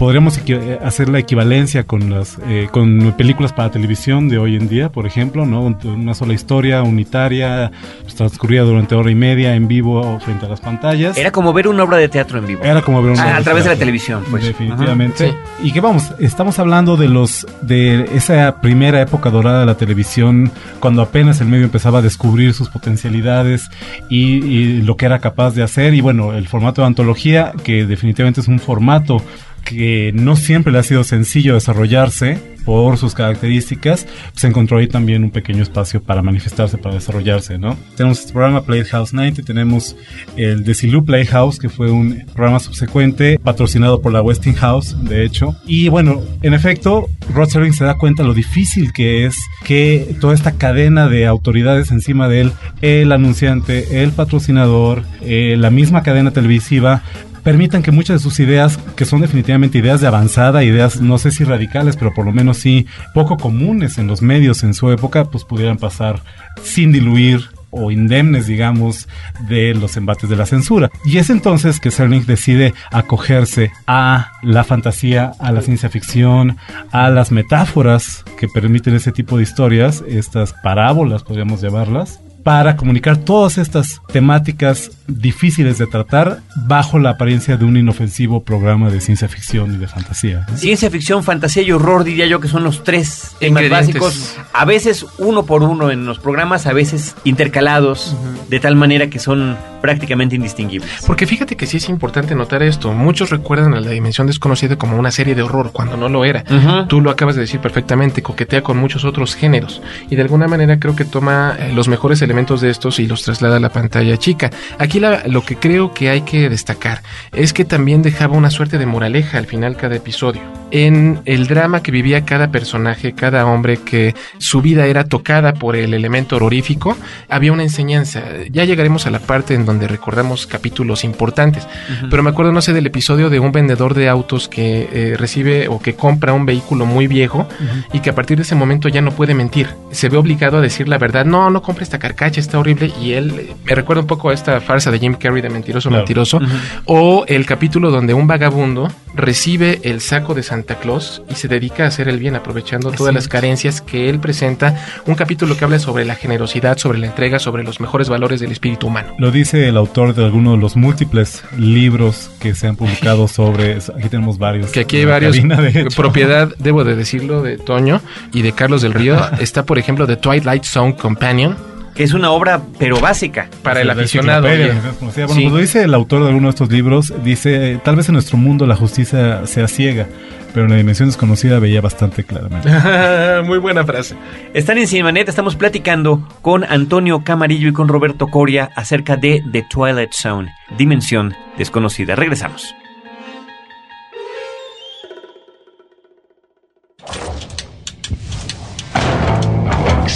[0.00, 0.40] podríamos
[0.82, 5.04] hacer la equivalencia con las eh, con películas para televisión de hoy en día, por
[5.06, 5.60] ejemplo, ¿no?
[5.84, 10.62] Una sola historia unitaria, pues, transcurrida durante hora y media en vivo frente a las
[10.62, 11.18] pantallas.
[11.18, 12.62] Era como ver una obra de teatro en vivo.
[12.64, 14.42] Era como ver una Ah, obra a través de la televisión, pues.
[14.42, 15.26] Definitivamente.
[15.28, 19.74] Ajá, Y que vamos, estamos hablando de los de esa primera época dorada de la
[19.74, 23.68] televisión, cuando apenas el medio empezaba a descubrir sus potencialidades
[24.08, 25.92] y, y lo que era capaz de hacer.
[25.92, 29.22] Y bueno, el formato de antología, que definitivamente es un formato
[29.64, 35.24] que no siempre le ha sido sencillo desarrollarse por sus características, se encontró ahí también
[35.24, 37.76] un pequeño espacio para manifestarse, para desarrollarse, ¿no?
[37.96, 39.96] Tenemos este programa Playhouse 90, tenemos
[40.36, 45.56] el Desilu Playhouse, que fue un programa subsecuente patrocinado por la Westinghouse, de hecho.
[45.66, 50.34] Y bueno, en efecto, Rod Serling se da cuenta lo difícil que es que toda
[50.34, 56.30] esta cadena de autoridades encima de él, el anunciante, el patrocinador, eh, la misma cadena
[56.30, 57.02] televisiva,
[57.42, 61.30] permitan que muchas de sus ideas, que son definitivamente ideas de avanzada, ideas no sé
[61.30, 65.24] si radicales, pero por lo menos sí poco comunes en los medios en su época,
[65.24, 66.22] pues pudieran pasar
[66.62, 69.08] sin diluir o indemnes, digamos,
[69.48, 70.90] de los embates de la censura.
[71.04, 76.56] Y es entonces que Serling decide acogerse a la fantasía, a la ciencia ficción,
[76.90, 83.16] a las metáforas que permiten ese tipo de historias, estas parábolas podríamos llamarlas, para comunicar
[83.18, 89.28] todas estas temáticas difíciles de tratar bajo la apariencia de un inofensivo programa de ciencia
[89.28, 90.46] ficción y de fantasía.
[90.54, 94.00] Ciencia ficción, fantasía y horror diría yo que son los tres temas Ingredientes.
[94.00, 94.36] básicos.
[94.52, 98.16] A veces uno por uno en los programas, a veces intercalados,
[98.48, 100.90] de tal manera que son prácticamente indistinguibles.
[101.06, 102.92] Porque fíjate que sí es importante notar esto.
[102.92, 106.44] Muchos recuerdan a la dimensión desconocida como una serie de horror, cuando no lo era.
[106.88, 109.82] Tú lo acabas de decir perfectamente, coquetea con muchos otros géneros.
[110.10, 113.22] Y de alguna manera creo que toma eh, los mejores elementos de estos y los
[113.24, 114.50] traslada a la pantalla chica.
[114.78, 118.78] Aquí la- lo que creo que hay que destacar es que también dejaba una suerte
[118.78, 120.40] de moraleja al final cada episodio.
[120.72, 125.74] En el drama que vivía cada personaje, cada hombre que su vida era tocada por
[125.74, 126.96] el elemento horrorífico,
[127.28, 128.22] había una enseñanza.
[128.52, 131.66] Ya llegaremos a la parte en donde recordamos capítulos importantes.
[132.08, 135.66] Pero me acuerdo, no sé, del episodio de un vendedor de autos que eh, recibe
[135.66, 137.48] o que compra un vehículo muy viejo
[137.92, 139.70] y que a partir de ese momento ya no puede mentir.
[139.90, 141.24] Se ve obligado a decir la verdad.
[141.24, 142.92] No, no compre esta carcacha, está horrible.
[143.00, 145.88] Y él eh, me recuerda un poco a esta farsa de Jim Carrey de mentiroso,
[145.88, 146.02] Claro.
[146.02, 146.38] mentiroso.
[146.84, 151.84] O el capítulo donde un vagabundo recibe el saco de Santa Claus y se dedica
[151.84, 154.76] a hacer el bien, aprovechando todas las carencias que él presenta.
[155.06, 158.52] Un capítulo que habla sobre la generosidad, sobre la entrega, sobre los mejores valores del
[158.52, 159.14] espíritu humano.
[159.18, 163.78] Lo dice el autor de alguno de los múltiples libros que se han publicado sobre...
[163.96, 164.70] Aquí tenemos varios.
[164.70, 165.36] Que aquí hay varios.
[165.36, 165.96] cabina, de hecho.
[165.96, 168.02] propiedad, debo de decirlo, de Toño
[168.32, 169.16] y de Carlos del Río.
[169.40, 171.69] Está, por ejemplo, The Twilight Zone Companion
[172.02, 173.48] es una obra, pero básica.
[173.62, 174.42] para el aficionado.
[174.48, 174.74] Bueno,
[175.12, 175.22] Sí.
[175.26, 178.36] pues lo dice el autor de alguno de estos libros, dice, tal vez en nuestro
[178.38, 180.06] mundo la justicia sea ciega,
[180.52, 182.68] pero en la dimensión desconocida veía bastante claramente.
[183.44, 184.16] Muy buena frase.
[184.54, 189.64] Están en Cinemanet, estamos platicando con Antonio Camarillo y con Roberto Coria acerca de The
[189.70, 192.14] Twilight Zone, Dimensión Desconocida.
[192.16, 192.74] Regresamos.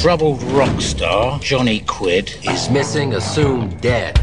[0.02, 4.14] Troubled rock star Johnny Quid is missing, assumed dead.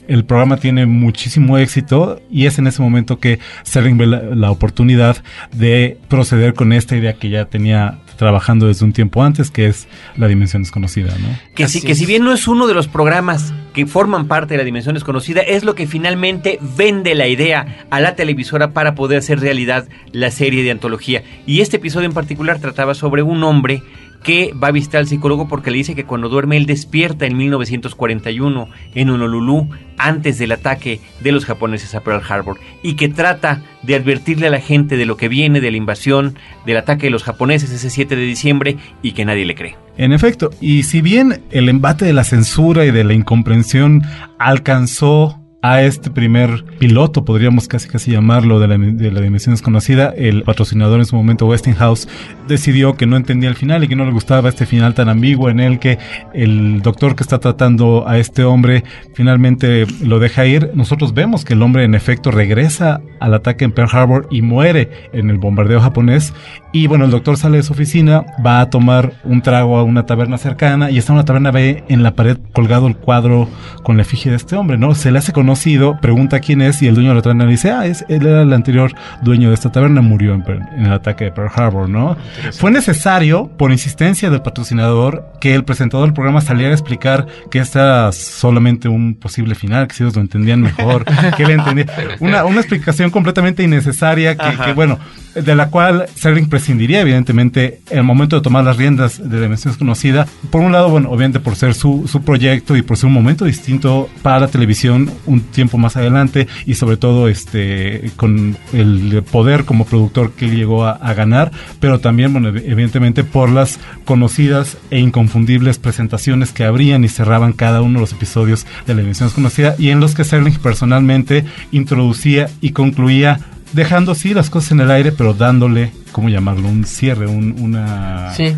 [0.07, 3.37] El programa tiene muchísimo éxito y es en ese momento que
[3.67, 5.17] Sterling ve la, oportunidad
[5.51, 9.87] de proceder con esta idea que ya tenía trabajando desde un tiempo antes, que es
[10.17, 11.27] la dimensión desconocida, ¿no?
[11.53, 14.57] Que, si, que si bien no es uno de los programas que forman parte de
[14.59, 19.19] la dimensión desconocida, es lo que finalmente vende la idea a la televisora para poder
[19.19, 21.23] hacer realidad la serie de antología.
[21.45, 23.83] Y este episodio en particular trataba sobre un hombre
[24.25, 27.37] que va a visitar al psicólogo porque le dice que cuando duerme él despierta en
[27.37, 29.69] 1941 en Honolulu
[29.99, 34.49] antes del ataque de los japoneses a Pearl Harbor y que trata de advertirle a
[34.49, 37.91] la gente de lo que viene de la invasión, del ataque de los japoneses ese
[37.91, 39.77] 7 de diciembre y que nadie le cree.
[39.95, 44.01] En efecto, y si bien el embate de la censura y de la incomprensión
[44.39, 50.13] alcanzó a este primer piloto, podríamos casi casi llamarlo, de la, de la, dimensión desconocida,
[50.15, 52.07] el patrocinador en su momento, Westinghouse,
[52.47, 55.49] decidió que no entendía el final y que no le gustaba este final tan ambiguo
[55.49, 55.97] en el que
[56.35, 58.83] el doctor que está tratando a este hombre
[59.15, 60.69] finalmente lo deja ir.
[60.75, 64.91] Nosotros vemos que el hombre en efecto regresa al ataque en Pearl Harbor y muere
[65.13, 66.31] en el bombardeo japonés.
[66.73, 70.05] Y bueno, el doctor sale de su oficina, va a tomar un trago a una
[70.05, 73.47] taberna cercana y está en una taberna, ve en la pared colgado el cuadro
[73.81, 74.93] con la efigie de este hombre, ¿no?
[74.93, 75.54] Se le hace conocer
[76.01, 78.53] pregunta quién es y el dueño de la taberna dice, ah, es, él era el
[78.53, 80.43] anterior dueño de esta taberna, murió en,
[80.85, 82.17] el ataque de Pearl Harbor, ¿no?
[82.53, 87.59] Fue necesario, por insistencia del patrocinador, que el presentador del programa saliera a explicar que
[87.59, 91.85] este era solamente un posible final, que si ellos lo entendían mejor, que él entendía.
[92.19, 94.99] Una, una explicación completamente innecesaria que, que bueno,
[95.35, 99.73] de la cual Serling prescindiría, evidentemente, en el momento de tomar las riendas de Dimensión
[99.73, 100.25] Desconocida.
[100.49, 103.45] Por un lado, bueno, obviamente por ser su, su proyecto y por ser un momento
[103.45, 109.65] distinto para la televisión un tiempo más adelante y sobre todo este con el poder
[109.65, 115.77] como productor que llegó a, ganar, pero también, bueno, evidentemente por las conocidas e inconfundibles
[115.77, 119.89] presentaciones que abrían y cerraban cada uno de los episodios de la Dimensión Desconocida y
[119.89, 123.39] en los que Serling personalmente introducía y concluía
[123.71, 126.67] dejando sí las cosas en el aire, pero dándole, ¿cómo llamarlo?
[126.67, 128.33] Un cierre, un, una...
[128.33, 128.55] Sí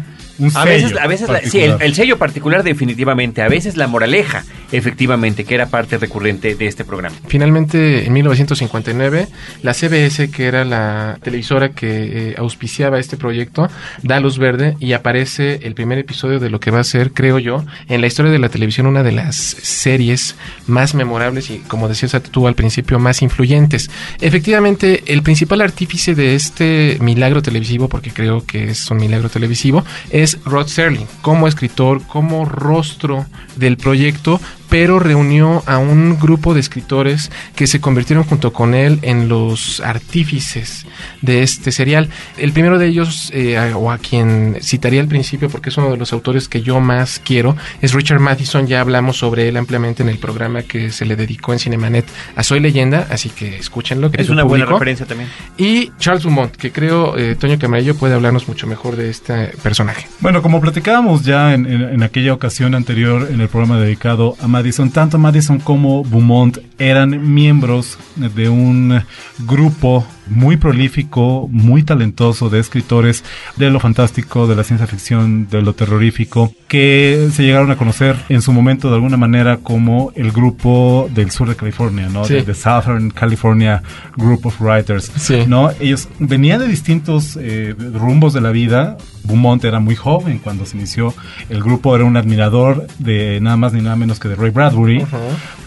[0.55, 5.55] a veces, a veces sí, el, sello particular definitivamente, a veces la moraleja, efectivamente, que
[5.55, 7.15] era parte recurrente de este programa.
[7.27, 9.27] Finalmente, en 1959,
[9.63, 13.69] la CBS, que era la televisora que eh, auspiciaba este proyecto,
[14.03, 17.39] da luz verde y aparece el primer episodio de lo que va a ser, creo
[17.39, 20.35] yo, en la historia de la televisión, una de las series
[20.67, 23.89] más memorables y, como decías tú al principio, más influyentes.
[24.21, 29.83] Efectivamente, el principal artífice de este milagro televisivo, porque creo que es un milagro televisivo,
[30.09, 33.25] es Rod Serling como escritor, como rostro
[33.55, 34.39] del proyecto,
[34.69, 39.79] pero reunió a un grupo de escritores que se convirtieron junto con él en los
[39.81, 40.85] artífices
[41.21, 42.09] de este serial.
[42.37, 45.97] El primero de ellos, eh, o a quien citaría al principio porque es uno de
[45.97, 48.67] los autores que yo más quiero, es Richard Matheson.
[48.67, 52.05] Ya hablamos sobre él ampliamente en el programa que se le dedicó en Cinemanet
[52.35, 54.09] a Soy Leyenda, así que escúchenlo.
[54.13, 55.29] Es una buena referencia también.
[55.57, 60.07] Y Charles Dumont, que creo eh, Toño Camarillo puede hablarnos mucho mejor de este personaje.
[60.19, 64.47] Bueno, como platicábamos ya en, en, en aquella ocasión anterior en el programa dedicado a
[64.57, 69.03] Madison, tanto Madison como Beaumont eran miembros de un
[69.37, 73.23] grupo muy prolífico, muy talentoso de escritores
[73.55, 78.15] de lo fantástico, de la ciencia ficción, de lo terrorífico, que se llegaron a conocer
[78.29, 82.25] en su momento de alguna manera como el grupo del sur de California, ¿no?
[82.25, 82.35] Sí.
[82.35, 83.81] De, de Southern California
[84.15, 85.43] Group of Writers, Sí.
[85.47, 85.71] ¿no?
[85.79, 88.97] Ellos venían de distintos eh, rumbos de la vida.
[89.23, 91.13] Beaumont era muy joven cuando se inició
[91.49, 95.05] el grupo, era un admirador de nada más ni nada menos que de Ray Bradbury.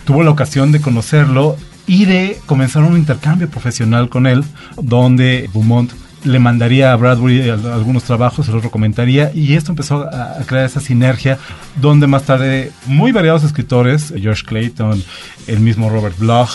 [0.04, 1.56] Tuvo la ocasión de conocerlo
[1.86, 4.44] y de comenzar un intercambio profesional con él,
[4.80, 5.90] donde Beaumont
[6.24, 10.66] le mandaría a Bradbury al- algunos trabajos, se los recomendaría y esto empezó a, crear
[10.66, 11.38] esa sinergia
[11.80, 15.02] donde más tarde muy variados escritores, George Clayton,
[15.46, 16.50] el mismo Robert Bloch,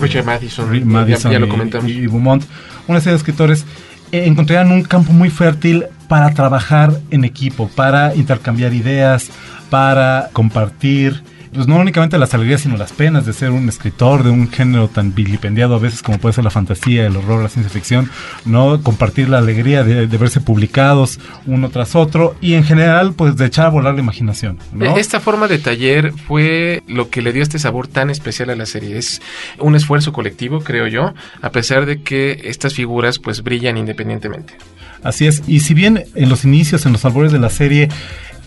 [0.00, 1.46] Richard Matheson, Ri- ya- Madison ya, lo
[1.86, 1.90] y-.
[1.90, 2.44] Y, Beaumont,
[2.86, 3.64] una serie de escritores
[4.12, 9.28] eh, encontrarían un campo muy fértil para trabajar en equipo, para intercambiar ideas,
[9.68, 11.22] para compartir,
[11.52, 14.88] pues no únicamente las alegrías, sino las penas de ser un escritor de un género
[14.88, 18.10] tan vilipendiado a veces como puede ser la fantasía, el horror, la ciencia ficción,
[18.44, 23.36] no compartir la alegría de, de verse publicados uno tras otro y en general pues
[23.36, 24.58] de echar a volar la imaginación.
[24.72, 24.96] ¿no?
[24.96, 28.66] Esta forma de taller fue lo que le dio este sabor tan especial a la
[28.66, 28.98] serie.
[28.98, 29.20] Es
[29.58, 34.54] un esfuerzo colectivo, creo yo, a pesar de que estas figuras pues brillan independientemente.
[35.02, 37.88] Así es, y si bien en los inicios, en los albores de la serie,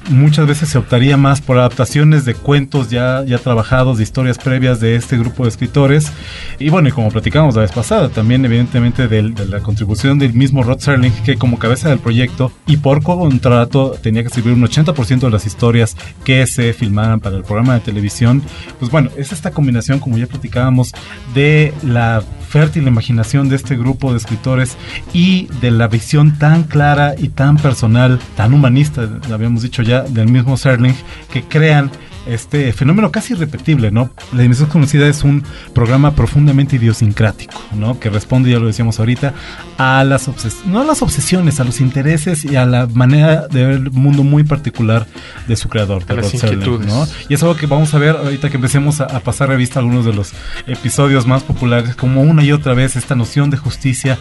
[0.10, 4.80] muchas veces se optaría más por adaptaciones de cuentos ya, ya trabajados, de historias previas
[4.80, 6.12] de este grupo de escritores,
[6.60, 10.64] y bueno, y como platicamos la vez pasada, también evidentemente de la contribución del mismo
[10.64, 15.20] Rod Serling, que como cabeza del proyecto y por contrato tenía que escribir un 80%
[15.20, 18.42] de las historias que se filmaran para el programa de televisión,
[18.80, 20.92] pues bueno, es esta combinación, como ya platicábamos,
[21.34, 24.78] de la fértil imaginación de este grupo de escritores
[25.14, 30.28] y de la visión tan clara y tan personal, tan humanista, habíamos dicho ya, del
[30.28, 30.96] mismo Serling,
[31.32, 31.90] que crean
[32.28, 34.12] este fenómeno casi irrepetible, ¿no?
[34.34, 35.44] La Dimensión Conocida es un
[35.74, 38.00] programa profundamente idiosincrático, ¿no?
[38.00, 39.34] Que responde, ya lo decíamos ahorita,
[39.78, 43.66] a las obsesiones, no a las obsesiones, a los intereses y a la manera de
[43.66, 45.08] ver el mundo muy particular
[45.48, 46.32] de su creador, de las.
[46.86, 47.08] ¿no?
[47.30, 49.82] Y es algo que vamos a ver ahorita que empecemos a, a pasar revista a
[49.82, 50.32] algunos de los
[50.68, 54.18] episodios más populares, como una y otra vez esta noción de justicia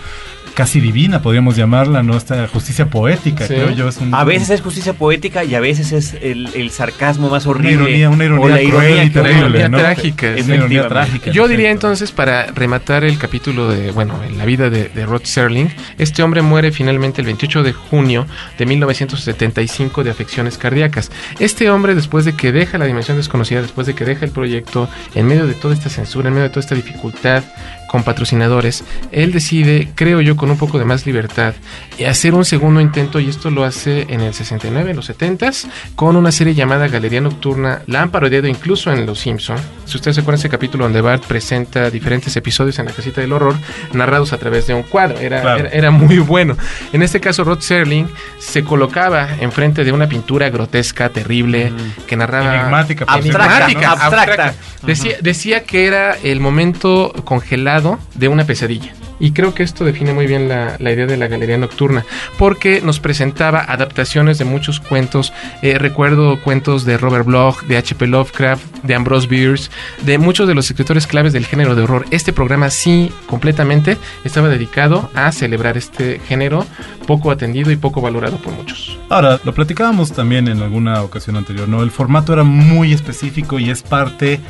[0.54, 2.16] casi divina, podríamos llamarla, ¿no?
[2.16, 3.54] Esta justicia poética, Sí.
[3.54, 3.88] creo yo.
[3.88, 7.46] Es un, A veces es justicia poética y a veces es el, el sarcasmo más
[7.46, 7.89] horrible.
[7.90, 9.78] Ironía, una ironía o la cruel ironía y que- terrible, ironía ¿no?
[9.78, 11.30] trágica, Es una ironía trágica.
[11.30, 15.22] Yo diría entonces, para rematar el capítulo de, bueno, en la vida de, de Rod
[15.24, 15.68] Serling,
[15.98, 18.26] este hombre muere finalmente el 28 de junio
[18.58, 21.10] de 1975 de afecciones cardíacas.
[21.38, 24.88] Este hombre, después de que deja la dimensión desconocida, después de que deja el proyecto,
[25.14, 27.42] en medio de toda esta censura, en medio de toda esta dificultad
[27.90, 31.54] con patrocinadores, él decide, creo yo, con un poco de más libertad,
[31.98, 35.66] y hacer un segundo intento, y esto lo hace en el 69, en los 70s,
[35.96, 39.56] con una serie llamada Galería Nocturna, la han parodiado incluso en Los Simpson.
[39.86, 43.32] Si ustedes se acuerdan ese capítulo donde Bart presenta diferentes episodios en la casita del
[43.32, 43.56] horror,
[43.92, 45.58] narrados a través de un cuadro, era, Claro.
[45.66, 46.56] era, era muy bueno.
[46.92, 51.72] En este caso, Rod Serling se colocaba enfrente de una pintura grotesca, terrible,
[52.06, 52.54] que narraba...
[52.54, 53.04] Enigmática.
[53.08, 53.92] Abstracta, Enigmática, ¿no?
[53.94, 54.44] Abstracta.
[54.46, 54.86] abstracta.
[54.86, 57.79] Decía, decía que era el momento congelado
[58.14, 58.92] de una pesadilla.
[59.20, 62.04] Y creo que esto define muy bien la, la idea de la galería nocturna,
[62.38, 65.32] porque nos presentaba adaptaciones de muchos cuentos.
[65.62, 68.06] Eh, recuerdo cuentos de Robert Bloch, de H.P.
[68.06, 69.70] Lovecraft, de Ambrose Bierce,
[70.02, 72.06] de muchos de los escritores claves del género de horror.
[72.10, 76.66] Este programa sí, completamente, estaba dedicado a celebrar este género
[77.06, 78.98] poco atendido y poco valorado por muchos.
[79.08, 81.82] Ahora, lo platicábamos también en alguna ocasión anterior, ¿no?
[81.82, 84.40] El formato era muy específico y es parte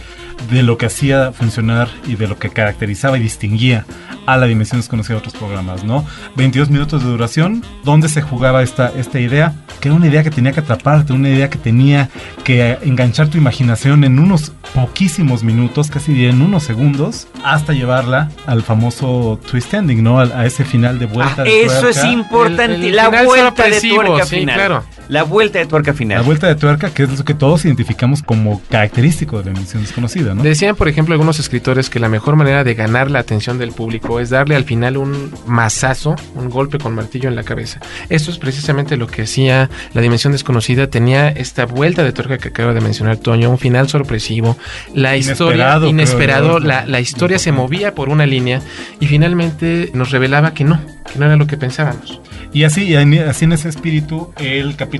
[0.51, 3.85] de lo que hacía funcionar y de lo que caracterizaba y distinguía
[4.27, 6.05] a la dimensión desconocida de otros programas, ¿no?
[6.37, 10.31] 22 minutos de duración, donde se jugaba esta, esta idea, que era una idea que
[10.31, 12.09] tenía que atraparte, una idea que tenía
[12.45, 18.63] que enganchar tu imaginación en unos poquísimos minutos, casi en unos segundos, hasta llevarla al
[18.63, 20.21] famoso twist ending, ¿no?
[20.21, 21.43] A, a ese final de vuelta.
[21.43, 24.55] Ah, de eso es importante, El- el la final vuelta de tuerca sí, final.
[24.57, 24.85] claro.
[25.11, 26.19] La vuelta de tuerca final.
[26.19, 29.83] La vuelta de tuerca, que es lo que todos identificamos como característico de la dimensión
[29.83, 30.45] desconocida, ¿no?
[30.45, 34.21] Decían, por ejemplo, algunos escritores que la mejor manera de ganar la atención del público
[34.21, 37.81] es darle al final un mazazo, un golpe con martillo en la cabeza.
[38.09, 40.87] Esto es precisamente lo que hacía la dimensión desconocida.
[40.87, 44.57] Tenía esta vuelta de tuerca que acaba de mencionar Toño, un final sorpresivo.
[44.95, 46.67] La historia Inesperado, inesperado, creo yo.
[46.69, 48.63] la, la historia se movía por una línea
[49.01, 50.81] y finalmente nos revelaba que no,
[51.13, 52.21] que no era lo que pensábamos.
[52.53, 54.99] Y así, y así en ese espíritu, el capítulo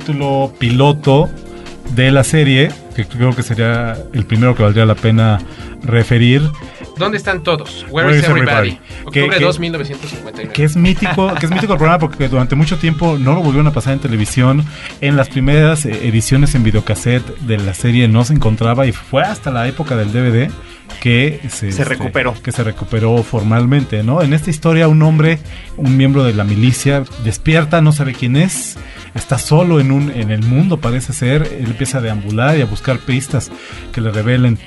[0.59, 1.29] piloto
[1.95, 5.41] de la serie, que creo que sería el primero que valdría la pena
[5.83, 6.43] referir,
[6.97, 7.87] ¿Dónde están todos?
[7.89, 8.53] Where, Where is everybody?
[8.73, 8.79] everybody?
[9.07, 10.53] Octubre Que- que- 2, 1959.
[10.53, 13.67] que es mítico, que es mítico el programa porque durante mucho tiempo no lo volvieron
[13.69, 14.67] a pasar en televisión.
[15.01, 19.23] En las primeras eh, ediciones en videocassette de la serie no se encontraba y fue
[19.23, 20.51] hasta la época del DVD
[21.01, 22.35] que se, este, recuperó.
[22.43, 24.23] que se recuperó formalmente, ¿no?
[24.23, 25.39] En esta historia un hombre,
[25.77, 28.77] un miembro de la milicia despierta, no sabe quién es,
[29.15, 32.67] está solo en un en el mundo parece ser, él empieza a deambular y a
[32.67, 33.51] buscar pistas
[33.93, 34.59] que le revelen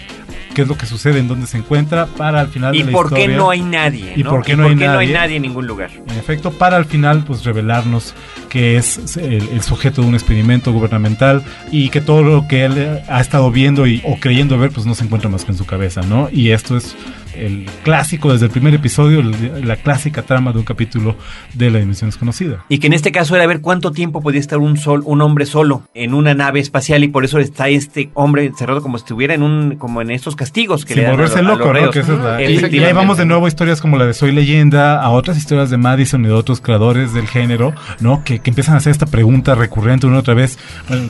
[0.53, 2.91] qué es lo que sucede, en dónde se encuentra para al final ¿Y de la
[2.91, 4.13] por qué no hay nadie?
[4.15, 4.29] ¿Y ¿no?
[4.29, 5.13] por qué no hay nadie?
[5.13, 5.91] nadie en ningún lugar?
[6.07, 8.13] En efecto, para al final pues revelarnos
[8.49, 13.01] que es el, el sujeto de un experimento gubernamental y que todo lo que él
[13.07, 15.65] ha estado viendo y, o creyendo ver pues no se encuentra más que en su
[15.65, 16.29] cabeza, ¿no?
[16.31, 16.95] Y esto es
[17.35, 21.15] el clásico desde el primer episodio, el- la clásica trama de un capítulo
[21.53, 22.65] de la dimensión desconocida.
[22.69, 25.45] Y que en este caso era ver cuánto tiempo podía estar un sol, un hombre
[25.45, 29.33] solo en una nave espacial y por eso está este hombre encerrado como si estuviera
[29.33, 31.59] en un, como en estos castigos que Sin le dan a volverse lo- a los
[31.59, 31.79] loco, ¿no?
[31.79, 31.91] reos.
[31.91, 34.31] Que esa es la- y, ahí vamos de nuevo a historias como la de Soy
[34.31, 38.23] Leyenda, a otras historias de Madison y de otros creadores del género, ¿no?
[38.23, 40.57] Que, que empiezan a hacer esta pregunta recurrente una y otra vez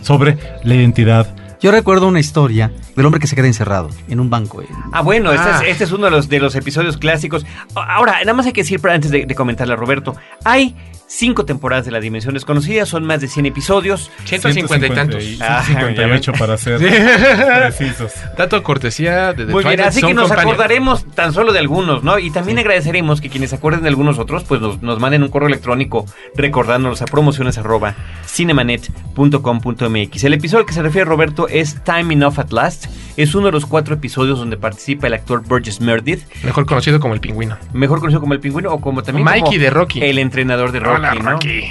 [0.02, 1.36] sobre la identidad.
[1.64, 4.62] Yo recuerdo una historia del hombre que se queda encerrado en un banco.
[4.62, 5.62] eh, Ah, bueno, este, Ah.
[5.64, 7.46] es, este es uno de los, de los episodios clásicos.
[7.74, 10.76] Ahora, nada más hay que decir, pero antes de, de comentarle a Roberto, hay
[11.08, 14.12] cinco temporadas de La Dimensión Desconocida, son más de 100 episodios.
[14.26, 15.24] 150 y tantos.
[15.42, 16.80] Ah, 158 para ser
[17.60, 18.12] precisos.
[18.38, 22.20] Dato cortesía de The Muy bien, así que nos acordaremos tan solo de algunos, ¿no?
[22.20, 25.30] Y también agradeceremos que quienes se acuerden de algunos otros, pues nos, nos manden un
[25.30, 26.06] correo electrónico
[26.36, 27.96] recordándonos a promociones arroba
[28.26, 30.24] cinemanet.com.mx.
[30.24, 32.86] El episodio al que se refiere Roberto es Time Enough at Last.
[33.16, 37.14] Es uno de los cuatro episodios donde participa el actor Burgess Meredith, Mejor conocido como
[37.14, 37.58] el pingüino.
[37.74, 40.02] mejor conocido como el pingüino o como también Mikey como de Rocky.
[40.04, 41.32] el entrenador de Rocky, Hola, ¿no?
[41.32, 41.64] Rocky.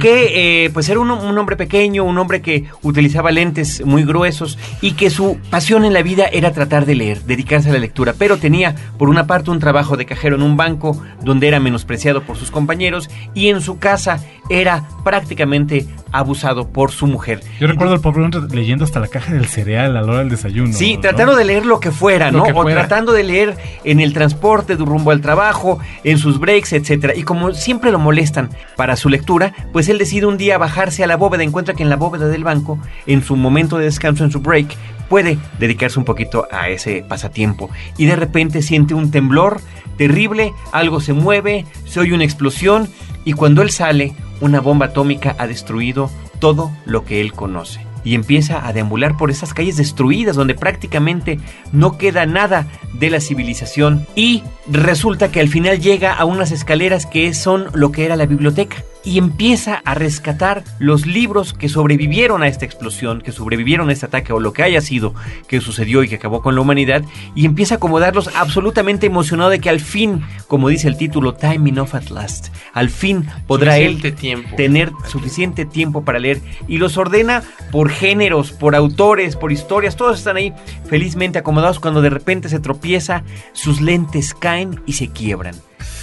[0.00, 4.58] Que eh, pues era un, un hombre pequeño, un hombre que utilizaba lentes muy gruesos
[4.80, 8.14] y que su pasión en la vida era tratar de leer, dedicarse a la lectura,
[8.18, 12.22] pero tenía por una parte un trabajo de cajero en un banco donde era menospreciado
[12.22, 17.40] por sus compañeros y en su casa era prácticamente abusado por su mujer.
[17.60, 20.28] Yo recuerdo al pobre hombre leyendo hasta la caja del cereal a la hora del
[20.30, 20.72] desayuno.
[20.72, 21.00] Sí, ¿no?
[21.00, 22.44] tratando de leer lo que fuera, Lo ¿no?
[22.44, 22.80] que O fuera.
[22.86, 27.14] tratando de leer en el transporte, de rumbo al trabajo, en sus breaks, etcétera.
[27.16, 31.06] Y como siempre lo molestan para su lectura, pues él decide un día bajarse a
[31.06, 34.30] la bóveda, encuentra que en la bóveda del banco, en su momento de descanso, en
[34.30, 34.76] su break,
[35.08, 37.70] puede dedicarse un poquito a ese pasatiempo.
[37.96, 39.60] Y de repente siente un temblor
[39.96, 42.88] terrible, algo se mueve, se oye una explosión
[43.24, 47.80] y cuando él sale, una bomba atómica ha destruido todo lo que él conoce.
[48.04, 51.40] Y empieza a deambular por esas calles destruidas donde prácticamente
[51.72, 54.06] no queda nada de la civilización.
[54.14, 58.26] Y resulta que al final llega a unas escaleras que son lo que era la
[58.26, 58.76] biblioteca.
[59.06, 64.06] Y empieza a rescatar los libros que sobrevivieron a esta explosión, que sobrevivieron a este
[64.06, 65.14] ataque o lo que haya sido
[65.48, 67.04] que sucedió y que acabó con la humanidad.
[67.36, 71.70] Y empieza a acomodarlos absolutamente emocionado de que al fin, como dice el título, Time
[71.70, 74.56] Enough at Last, al fin podrá él Suficiente tiempo.
[74.56, 80.18] tener suficiente tiempo para leer y los ordena por géneros, por autores, por historias, todos
[80.18, 80.52] están ahí
[80.88, 85.54] felizmente acomodados cuando de repente se tropieza, sus lentes caen y se quiebran.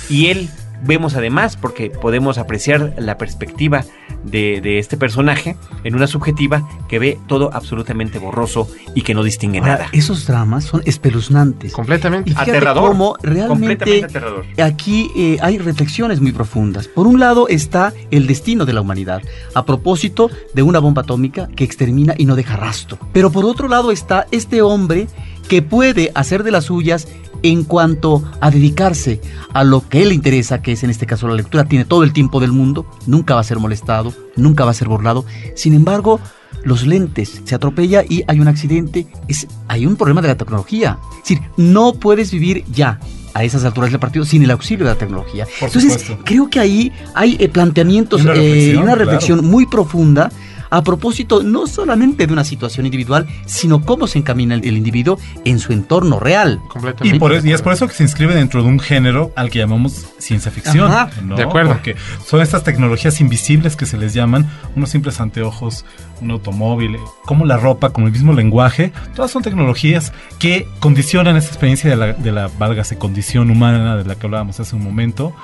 [0.10, 0.50] Y él
[0.86, 3.84] vemos además, porque podemos apreciar la perspectiva
[4.24, 9.24] de, de este personaje en una subjetiva que ve todo absolutamente borroso y que no
[9.24, 9.88] distingue Ahora, nada.
[9.92, 11.74] esos dramas son espeluznantes.
[11.74, 12.32] Completamente.
[12.32, 12.90] Y Aterrador.
[12.90, 14.46] cómo Completamente realmente aterrador.
[14.62, 16.88] aquí eh, hay reflexiones muy profundas.
[16.88, 19.22] Por un lado está el destino de la humanidad,
[19.56, 22.98] a propósito de una bomba atómica que extermina y no deja rastro.
[23.12, 25.08] Pero por otro lado está este hombre
[25.48, 27.08] que puede hacer de las suyas
[27.44, 29.22] en cuanto a dedicarse
[29.54, 32.04] a lo que él le interesa, que es en este caso la lectura, tiene todo
[32.04, 35.26] el tiempo del mundo, nunca va a ser molestado, nunca va a ser burlado.
[35.56, 36.20] Sin embargo,
[36.64, 40.98] los lentes se atropella y hay un accidente, es, hay un problema de la tecnología.
[41.12, 43.00] Es decir, no puedes vivir ya
[43.34, 45.46] a esas alturas del partido sin el auxilio de la tecnología.
[45.60, 46.24] Por Entonces, supuesto.
[46.24, 49.00] creo que ahí hay eh, planteamientos Y una eh, reflexión, una claro.
[49.00, 50.32] reflexión muy profunda
[50.74, 55.20] a propósito no solamente de una situación individual, sino cómo se encamina el, el individuo
[55.46, 56.60] en su entorno real.
[56.68, 57.16] Completamente.
[57.16, 59.52] Y, por es, y es por eso que se inscribe dentro de un género al
[59.52, 60.92] que llamamos ciencia ficción.
[60.92, 61.36] Ajá, ¿no?
[61.36, 61.74] de acuerdo.
[61.74, 61.96] Porque
[62.26, 65.86] son estas tecnologías invisibles que se les llaman, unos simples anteojos,
[66.22, 71.50] un automóvil, como la ropa, como el mismo lenguaje, todas son tecnologías que condicionan esta
[71.50, 75.36] experiencia de la, de la válgase condición humana de la que hablábamos hace un momento,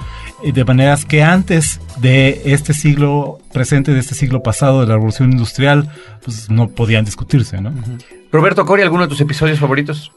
[0.44, 4.94] eh, de maneras que antes de este siglo presente, de este siglo pasado, de la
[4.94, 5.90] revolución industrial,
[6.24, 7.74] pues no podían discutirse, ¿no?
[8.32, 10.12] Roberto Cori, ¿alguno de tus episodios favoritos?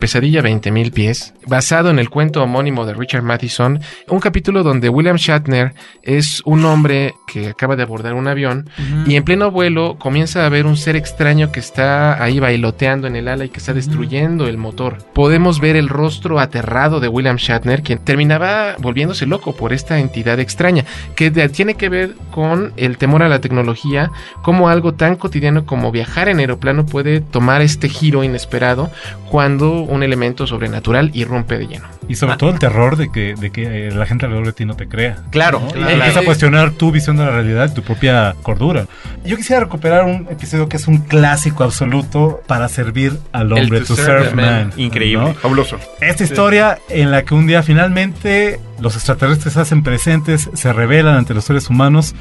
[0.00, 5.16] Pesadilla 20.000 pies, basado en el cuento homónimo de Richard Matheson, un capítulo donde William
[5.16, 8.70] Shatner es un hombre que acaba de abordar un avión
[9.06, 13.14] y en pleno vuelo comienza a ver un ser extraño que está ahí bailoteando en
[13.14, 14.96] el ala y que está destruyendo el motor.
[15.12, 20.40] Podemos ver el rostro aterrado de William Shatner, quien terminaba volviéndose loco por esta entidad
[20.40, 25.66] extraña, que tiene que ver con el temor a la tecnología, como algo tan cotidiano
[25.66, 28.90] como viajar en aeroplano puede tomar este giro inesperado
[29.30, 31.88] cuando un elemento sobrenatural irrumpe de lleno.
[32.08, 34.64] Y sobre todo el terror de que, de que eh, la gente alrededor de ti
[34.64, 35.18] no te crea.
[35.30, 35.68] Claro, ¿no?
[35.68, 35.90] claro.
[35.90, 38.86] Y Empieza a cuestionar tu visión de la realidad, tu propia cordura.
[39.24, 43.80] Yo quisiera recuperar un episodio que es un clásico absoluto para servir al El hombre,
[43.80, 44.68] To To Serve Serve Man.
[44.68, 44.72] Man.
[44.76, 45.24] Increíble.
[45.24, 45.34] ¿no?
[45.34, 45.78] Fabuloso.
[46.00, 51.16] Esta historia en la que un día finalmente los extraterrestres se hacen presentes, se revelan
[51.16, 52.14] ante los seres humanos,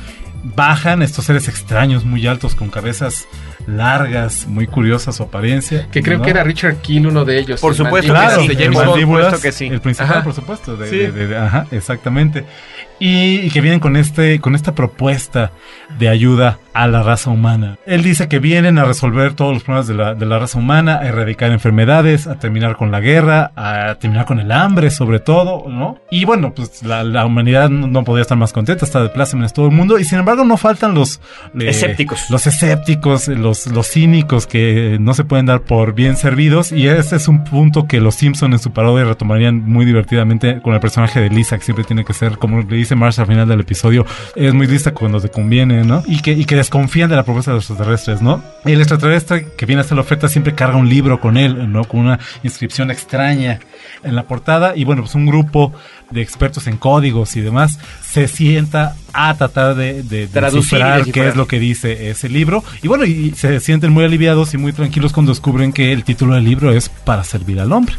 [0.44, 3.28] bajan estos seres extraños muy altos con cabezas
[3.68, 5.88] largas, muy curiosas su apariencia.
[5.92, 6.24] Que creo ¿no?
[6.24, 7.60] que era Richard Kiel uno de ellos.
[7.62, 8.90] Por el supuesto mandíbulas Claro, que sí, de el James por Bond.
[8.98, 9.66] mandíbulas, supuesto que sí.
[9.68, 10.24] El principal, Ajá.
[10.24, 10.78] por supuesto.
[10.78, 10.98] de- Sí.
[10.98, 12.46] de- de- de- ajá, exactamente.
[13.00, 15.52] Y, que vienen con este, con esta propuesta
[15.98, 17.78] de ayuda a la raza humana.
[17.86, 21.00] Él dice que vienen a resolver todos los problemas de la, de la raza humana,
[21.00, 25.68] a erradicar enfermedades, a terminar con la guerra, a terminar con el hambre, sobre todo,
[25.68, 25.98] ¿no?
[26.10, 29.66] Y bueno, pues la, la humanidad no, podía estar más contenta, está de plácemes todo
[29.66, 31.20] el mundo, y sin embargo no faltan los
[31.60, 32.30] eh, Escépticos.
[32.30, 37.16] Los escépticos, los, los cínicos que no se pueden dar por bien servidos, y este
[37.18, 41.20] es un punto que los Simpson en su parodia retomarían muy divertidamente con el personaje
[41.20, 44.06] de Lisa, que siempre tiene que ser, como le dice Marsh al final del episodio,
[44.36, 46.04] es muy lista cuando te conviene, ¿no?
[46.06, 48.44] Y que, y que desconfían de la propuesta de los extraterrestres, ¿no?
[48.66, 51.84] El extraterrestre que viene a hacer la oferta siempre carga un libro con él, ¿no?
[51.84, 53.60] Con una inscripción extraña
[54.04, 55.74] en la portada, y bueno, pues un grupo
[56.12, 61.12] de expertos en códigos y demás se sienta a tratar de, de, de Traducir descifrar
[61.12, 62.64] qué es lo que dice ese libro.
[62.82, 66.36] Y bueno, y se sienten muy aliviados y muy tranquilos cuando descubren que el título
[66.36, 67.96] del libro es Para servir al hombre.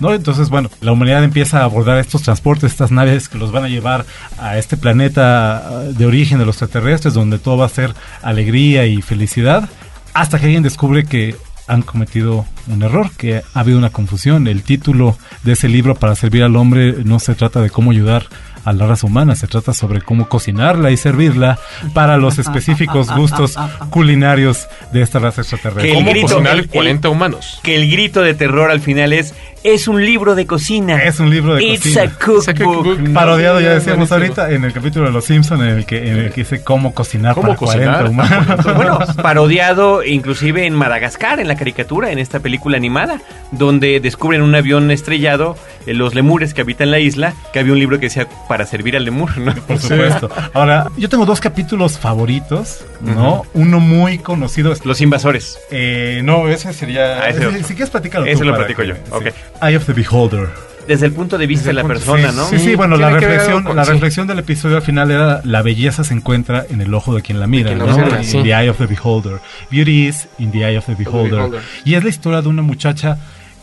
[0.00, 0.14] ¿no?
[0.14, 3.68] Entonces, bueno, la humanidad empieza a abordar estos transportes, estas naves que los van a
[3.68, 4.04] llevar
[4.38, 8.86] a este planeta ah, de origen de los extraterrestres, donde todo va a ser alegría
[8.86, 9.68] y felicidad,
[10.14, 11.36] hasta que alguien descubre que
[11.68, 14.46] han cometido un error, que ha habido una confusión.
[14.48, 18.24] El título de ese libro para servir al hombre no se trata de cómo ayudar
[18.64, 21.58] a la raza humana, se trata sobre cómo cocinarla y servirla
[21.94, 23.56] para los específicos gustos
[23.90, 25.84] culinarios de esta raza extraterrestre.
[25.84, 27.60] Que el ¿Cómo grito- cocinar el- el- 40 humanos?
[27.62, 29.34] Que el grito de terror al final es
[29.74, 31.02] es un libro de cocina.
[31.02, 32.02] Es un libro de It's cocina.
[32.02, 32.58] a cookbook.
[32.58, 33.12] cookbook.
[33.12, 34.42] Parodiado, ya decíamos Buenísimo.
[34.42, 36.94] ahorita, en el capítulo de Los Simpson en el que, en el que dice cómo
[36.94, 38.10] cocinar ¿Cómo para 40 cocinar?
[38.10, 38.64] humanos.
[38.76, 44.54] Bueno, parodiado inclusive en Madagascar, en la caricatura, en esta película animada, donde descubren un
[44.54, 45.56] avión estrellado,
[45.86, 48.96] eh, los lemures que habitan la isla, que había un libro que decía para servir
[48.96, 49.54] al lemur, ¿no?
[49.54, 50.30] Por supuesto.
[50.54, 53.44] Ahora, yo tengo dos capítulos favoritos, ¿no?
[53.54, 54.72] Uno muy conocido.
[54.72, 55.58] es- Los invasores.
[55.70, 57.20] Eh, no, ese sería.
[57.22, 59.00] Ah, ese si, si quieres platicarlo Ese tú lo platico que- yo, sí.
[59.10, 59.26] ok.
[59.62, 60.48] Eye of the Beholder.
[60.86, 62.44] Desde el punto de vista de la punto- persona, sí, ¿no?
[62.48, 63.90] Sí, sí, bueno, la reflexión, con- la sí.
[63.92, 67.38] reflexión del episodio al final era la belleza se encuentra en el ojo de quien
[67.40, 67.84] la mira, quien ¿no?
[67.84, 68.42] observa, In sí.
[68.42, 69.38] the eye of the beholder.
[69.70, 71.30] Beauty is in the eye of the beholder.
[71.32, 71.60] beholder.
[71.84, 73.18] Y es la historia de una muchacha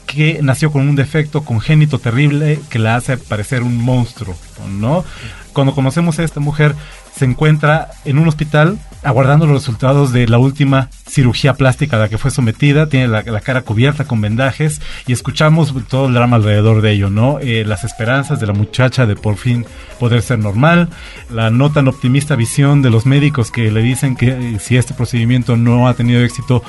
[0.05, 4.35] que nació con un defecto congénito terrible que la hace parecer un monstruo,
[4.69, 5.03] ¿no?
[5.51, 6.75] Cuando conocemos a esta mujer,
[7.17, 12.09] se encuentra en un hospital aguardando los resultados de la última cirugía plástica a la
[12.09, 16.81] que fue sometida, tiene la, cara cubierta con vendajes y escuchamos todo el drama alrededor
[16.81, 17.39] de ello, ¿no?
[17.39, 19.65] Eh, las esperanzas de la muchacha de por fin
[19.99, 20.89] poder ser normal,
[21.29, 24.93] la no tan optimista visión de los médicos que le dicen que eh, si este
[24.93, 26.63] procedimiento no ha tenido éxito,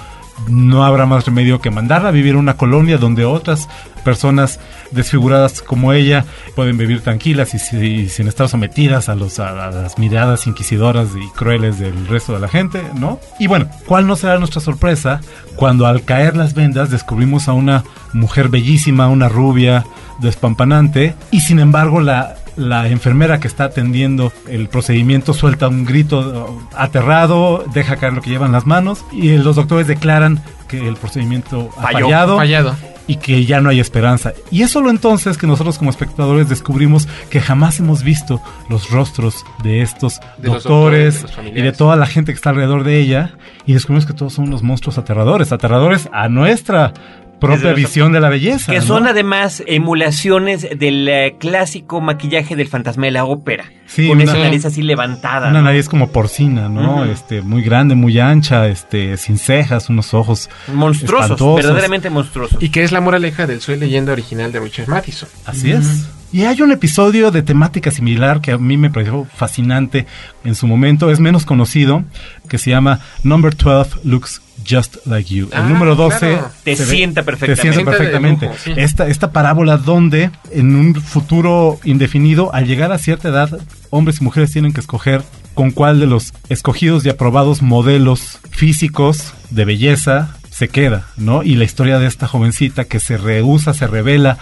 [0.49, 3.69] no habrá más remedio que mandarla a vivir a una colonia donde otras
[4.05, 4.61] personas
[4.93, 6.25] desfiguradas como ella
[6.55, 11.29] pueden vivir tranquilas y sin estar sometidas a, los, a, a las miradas inquisidoras y
[11.31, 13.19] crueles del resto de la gente, ¿no?
[13.41, 15.21] Y bueno, ¿cuál no será nuestra sorpresa
[15.57, 17.83] cuando al caer las vendas descubrimos a una
[18.13, 19.85] mujer bellísima, una rubia
[20.21, 26.61] despampanante y sin embargo la la enfermera que está atendiendo el procedimiento suelta un grito
[26.75, 31.71] aterrado, deja caer lo que llevan las manos y los doctores declaran que el procedimiento
[31.79, 32.75] ha fallado Fallado.
[33.07, 34.33] y que ya no hay esperanza.
[34.51, 39.45] Y es solo entonces que nosotros como espectadores descubrimos que jamás hemos visto los rostros
[39.63, 42.85] de estos De doctores, doctores, de los y de toda la gente que está alrededor
[42.85, 43.35] de ella
[43.65, 46.93] y descubrimos que todos son unos monstruos aterradores, aterradores a nuestra
[47.41, 48.73] propia visión de la belleza.
[48.73, 48.85] Que ¿no?
[48.85, 53.65] son además emulaciones del eh, clásico maquillaje del fantasma de la ópera.
[53.87, 55.49] Sí, con una- esa nariz así levantada.
[55.51, 55.67] Una ¿no?
[55.67, 57.05] nariz como porcina, ¿no?
[57.05, 61.57] Este, muy grande, muy ancha, este, sin cejas, unos ojos Monstruosos, espantosos.
[61.65, 62.63] verdaderamente monstruosos.
[62.63, 65.29] Y que es la moraleja del Soy leyenda original de Richard Matheson.
[65.45, 66.09] Así es.
[66.33, 70.07] Y hay un episodio de temática similar que a mí me pareció fascinante
[70.45, 72.03] en su momento, es menos conocido,
[72.49, 75.49] que se llama Number 12 Looks Just Like You.
[75.53, 76.51] El Ah, número 12 claro.
[76.65, 77.63] Te ve- sienta te perfectamente.
[77.63, 78.47] sienta Sienta perfectamente.
[78.47, 78.73] lujo, sí.
[78.77, 83.59] esta, esta parábola donde en un futuro indefinido, al llegar a cierta edad,
[83.91, 85.23] hombres y mujeres tienen que escoger
[85.55, 91.43] con cuál de los escogidos y aprobados modelos físicos de belleza se queda, ¿no?
[91.43, 94.39] Y la historia de esta jovencita que se rehúsa, se revela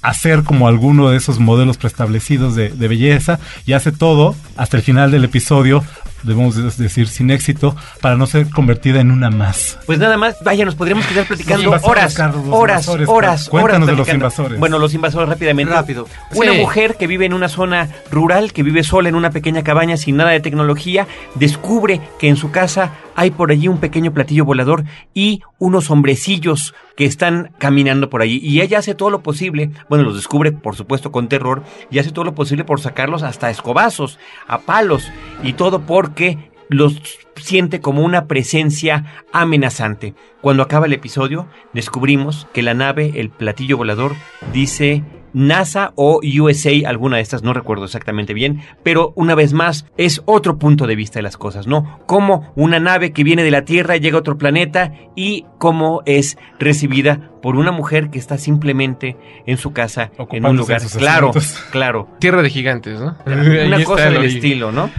[0.00, 4.76] a ser como alguno de esos modelos preestablecidos de, de belleza y hace todo hasta
[4.76, 5.84] el final del episodio,
[6.22, 9.78] debemos de- decir sin éxito, para no ser convertida en una más.
[9.86, 13.82] Pues nada más, vaya, nos podríamos quedar platicando invasores, horas, Carlos, horas, invasores, horas, cuéntanos
[13.82, 14.58] horas de los invasores.
[14.58, 15.72] Bueno, los invasores rápidamente.
[15.72, 16.06] Rápido.
[16.34, 16.58] Una Sí.
[16.58, 20.16] mujer que vive en una zona rural, que vive sola en una pequeña cabaña sin
[20.16, 24.84] nada de tecnología, descubre que en su casa hay por allí un pequeño platillo volador
[25.14, 28.40] y unos hombrecillos que están caminando por allí.
[28.42, 32.10] Y ella hace todo lo posible, bueno, los descubre por supuesto con terror, y hace
[32.12, 35.08] todo lo posible por sacarlos hasta escobazos, a palos,
[35.42, 36.38] y todo porque
[36.70, 37.00] los
[37.36, 40.14] siente como una presencia amenazante.
[40.40, 44.14] Cuando acaba el episodio, descubrimos que la nave, el platillo volador,
[44.52, 45.04] dice
[45.34, 50.22] NASA o USA, alguna de estas, no recuerdo exactamente bien, pero una vez más es
[50.24, 52.00] otro punto de vista de las cosas, ¿no?
[52.06, 56.38] Como una nave que viene de la Tierra llega a otro planeta y cómo es
[56.58, 60.80] recibida por una mujer que está simplemente en su casa, en un lugar.
[60.96, 61.32] Claro,
[61.70, 63.16] claro Tierra de gigantes, ¿no?
[63.26, 64.36] Una cosa el del origen.
[64.38, 64.90] estilo, ¿no?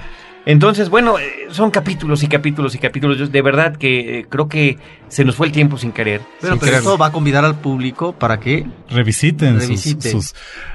[0.51, 3.19] Entonces, bueno, eh, son capítulos y capítulos y capítulos.
[3.19, 6.21] Yo de verdad que eh, creo que se nos fue el tiempo sin querer.
[6.41, 6.79] Bueno, Sin pero querer.
[6.79, 10.11] esto va a convidar al público para que revisiten, sus- Revisiten.
[10.11, 10.33] sus...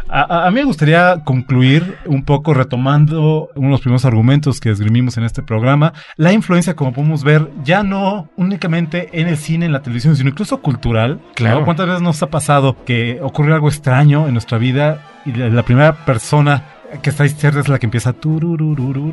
[0.08, 4.60] A, a- a mí me gustaría concluir un poco retomando uno de los primeros argumentos
[4.60, 9.36] que esgrimimos en este programa, la influencia, como podemos ver, ya no únicamente en el
[9.38, 11.16] cine, en la televisión, sino incluso cultural.
[11.20, 11.32] ¿no?
[11.34, 11.64] Claro.
[11.64, 15.62] ¿Cuántas veces nos ha pasado que ocurre algo extraño en nuestra vida y la, la
[15.64, 16.62] primera persona
[17.03, 18.12] que está izquierda es la que empieza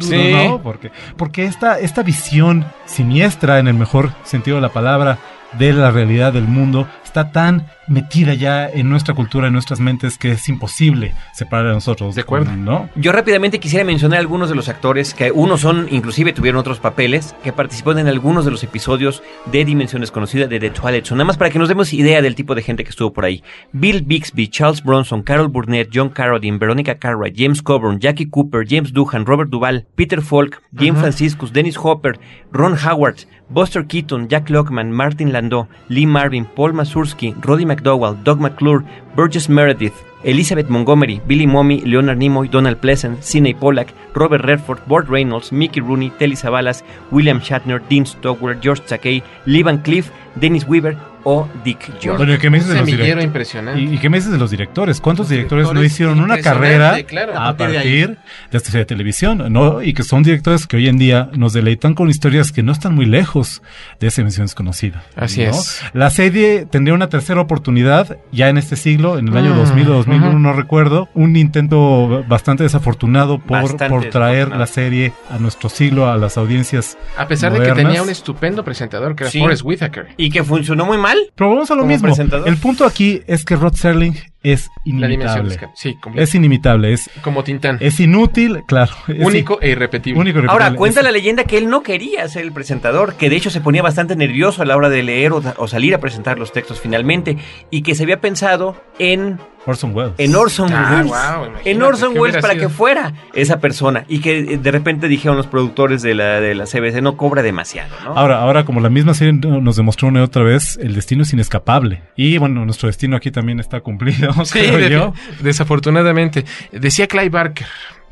[0.02, 0.34] Sí.
[0.34, 0.62] ¿no?
[0.62, 5.18] Porque, porque esta, esta visión siniestra, en el mejor sentido de la palabra,
[5.58, 10.18] de la realidad del mundo, está tan metida ya en nuestra cultura, en nuestras mentes,
[10.18, 12.16] que es imposible separar a nosotros.
[12.16, 12.52] De acuerdo.
[12.56, 12.90] ¿No?
[12.96, 17.36] Yo rápidamente quisiera mencionar algunos de los actores que unos son, inclusive tuvieron otros papeles,
[17.44, 19.22] que participaron en algunos de los episodios
[19.52, 21.18] de Dimensión Desconocida de The Twilight Zone.
[21.18, 23.44] Nada más para que nos demos idea del tipo de gente que estuvo por ahí.
[23.74, 28.94] Bill Bixby, Charles Bronson, Carol Burnett, John Carradine, Veronica Cartwright, James Coburn, Jackie Cooper, James
[28.94, 32.18] Doohan, Robert Duvall, Peter Falk, Jim Franciscus, Dennis Hopper,
[32.54, 38.40] Ron Howard, Buster Keaton, Jack Lockman, Martin Landau, Lee Marvin, Paul Mazursky, Roddy McDowell, Doug
[38.40, 38.82] McClure,
[39.14, 45.10] Burgess Meredith, Elizabeth Montgomery, Billy Mommy, Leonard Nimoy, Donald Pleasant, Sidney Pollack, Robert Redford, Burt
[45.10, 46.82] Reynolds, Mickey Rooney, Telly Savalas,
[47.12, 52.18] William Shatner, Dean Stowell, George Takei, Lee Van Cleef, Dennis Weaver o Dick George.
[52.18, 53.82] Bueno, ¿y qué me dices de los impresionante.
[53.82, 55.00] ¿Y, y qué me dices de los directores?
[55.02, 57.34] ¿Cuántos Los directores, no hicieron una carrera claro.
[57.40, 58.18] a partir de de
[58.52, 59.44] esta serie de televisión?
[59.52, 59.82] ¿no?
[59.82, 62.96] Y que son directores que hoy en día nos deleitan con historias que no están
[62.96, 63.62] muy lejos
[64.00, 65.04] de esa emisión desconocida.
[65.16, 65.52] Así ¿no?
[65.52, 65.82] es.
[65.94, 69.90] La serie tendría una tercera oportunidad ya en este siglo, en el año Mm, 2000
[69.90, 70.40] o 2001, ujú.
[70.40, 71.10] no recuerdo.
[71.14, 74.60] Un intento bastante desafortunado por, Bastante por traer desafortunado.
[74.60, 76.98] la serie a nuestro siglo, a las audiencias.
[77.18, 79.40] A pesar de que tenía un estupendo presentador que era Sí.
[79.40, 80.08] Forrest Whitaker.
[80.18, 81.11] Y que funcionó muy mal.
[81.36, 82.14] Pero vamos a lo mismo.
[82.46, 85.56] El punto aquí es que Rod Serling es La dimensión inimitable.
[85.58, 85.98] de Sí.
[86.16, 87.78] Es inimitable, es, como Tintán.
[87.80, 88.92] es inútil, claro.
[89.08, 90.20] es único e irrepetible.
[90.20, 90.78] único Ahora, irrepetible.
[90.78, 93.62] cuenta Es- la leyenda que él no quería ser el presentador, que de hecho se
[93.62, 96.80] ponía bastante nervioso a la hora de leer o, o salir a presentar los textos
[96.82, 97.38] finalmente,
[97.70, 99.38] y que se había pensado en,
[99.68, 100.14] Orson Welles.
[100.18, 101.06] en Orson Ah, Welles.
[101.08, 102.68] imagínate, en Orson ¿qué Welles para sido?
[102.68, 104.06] que fuera esa persona.
[104.08, 107.44] Y que eh, de repente dijeron los productores de la, de la CBC, no cobra
[107.44, 108.18] demasiado, ¿no?
[108.18, 111.34] Ahora, ahora, como la misma serie nos demostró una y otra vez, el destino es
[111.34, 112.02] inescapable.
[112.16, 115.14] Y bueno, nuestro destino aquí también está cumplido, Sí, creo de- yo.
[115.42, 116.46] desafortunadamente.
[116.72, 117.68] Decía Clive Barker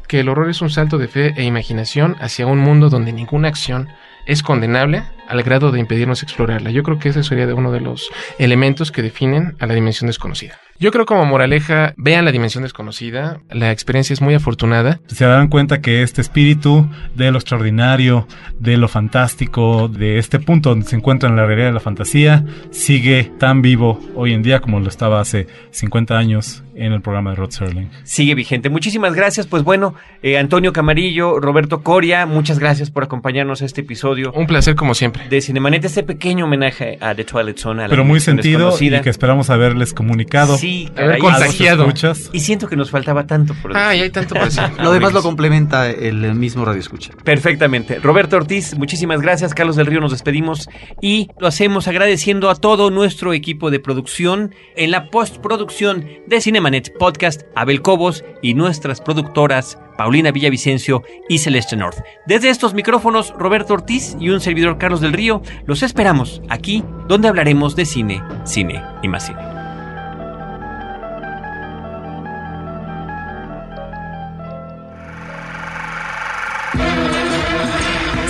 [0.08, 3.48] que el horror es un salto de fe e imaginación hacia un mundo donde ninguna
[3.48, 3.90] acción
[4.26, 6.72] es condenable al grado de impedirnos explorarla.
[6.72, 8.10] Yo creo que ese sería de uno de los
[8.40, 10.58] elementos que definen a la dimensión desconocida.
[10.82, 15.02] Yo creo como moraleja, vean la dimensión desconocida, la experiencia es muy afortunada.
[15.08, 18.26] Se darán cuenta que este espíritu de lo extraordinario,
[18.60, 22.46] de lo fantástico, de este punto donde se encuentra en la realidad de la fantasía,
[22.72, 27.32] sigue tan vivo hoy en día como lo estaba hace 50 años en el programa
[27.32, 27.90] de Rod Serling.
[28.04, 28.70] Sigue vigente.
[28.70, 29.48] Muchísimas gracias.
[29.48, 34.32] Pues bueno, eh, Antonio Camarillo, Roberto Coria, muchas gracias por acompañarnos a este episodio.
[34.32, 35.28] Un placer como siempre.
[35.28, 37.84] De Cinemanet, este pequeño homenaje a The Twilight Zone.
[37.84, 40.58] A la Pero muy sentido y que esperamos haberles comunicado.
[40.58, 41.88] Sí, Haber caray, contagiado.
[42.32, 44.64] Y siento que nos faltaba tanto por Ay, hay tanto por decir.
[44.80, 47.12] Lo demás lo complementa el mismo Radio Escucha.
[47.24, 48.00] Perfectamente.
[48.00, 49.54] Roberto Ortiz, muchísimas gracias.
[49.54, 50.70] Carlos del Río, nos despedimos
[51.02, 56.98] y lo hacemos agradeciendo a todo nuestro equipo de producción en la postproducción de Cinemanet
[56.98, 61.98] Podcast, Abel Cobos y nuestras productoras Paulina Villavicencio y Celeste North.
[62.26, 67.28] Desde estos micrófonos, Roberto Ortiz y un servidor Carlos del Río, los esperamos aquí donde
[67.28, 69.59] hablaremos de cine, cine y más cine.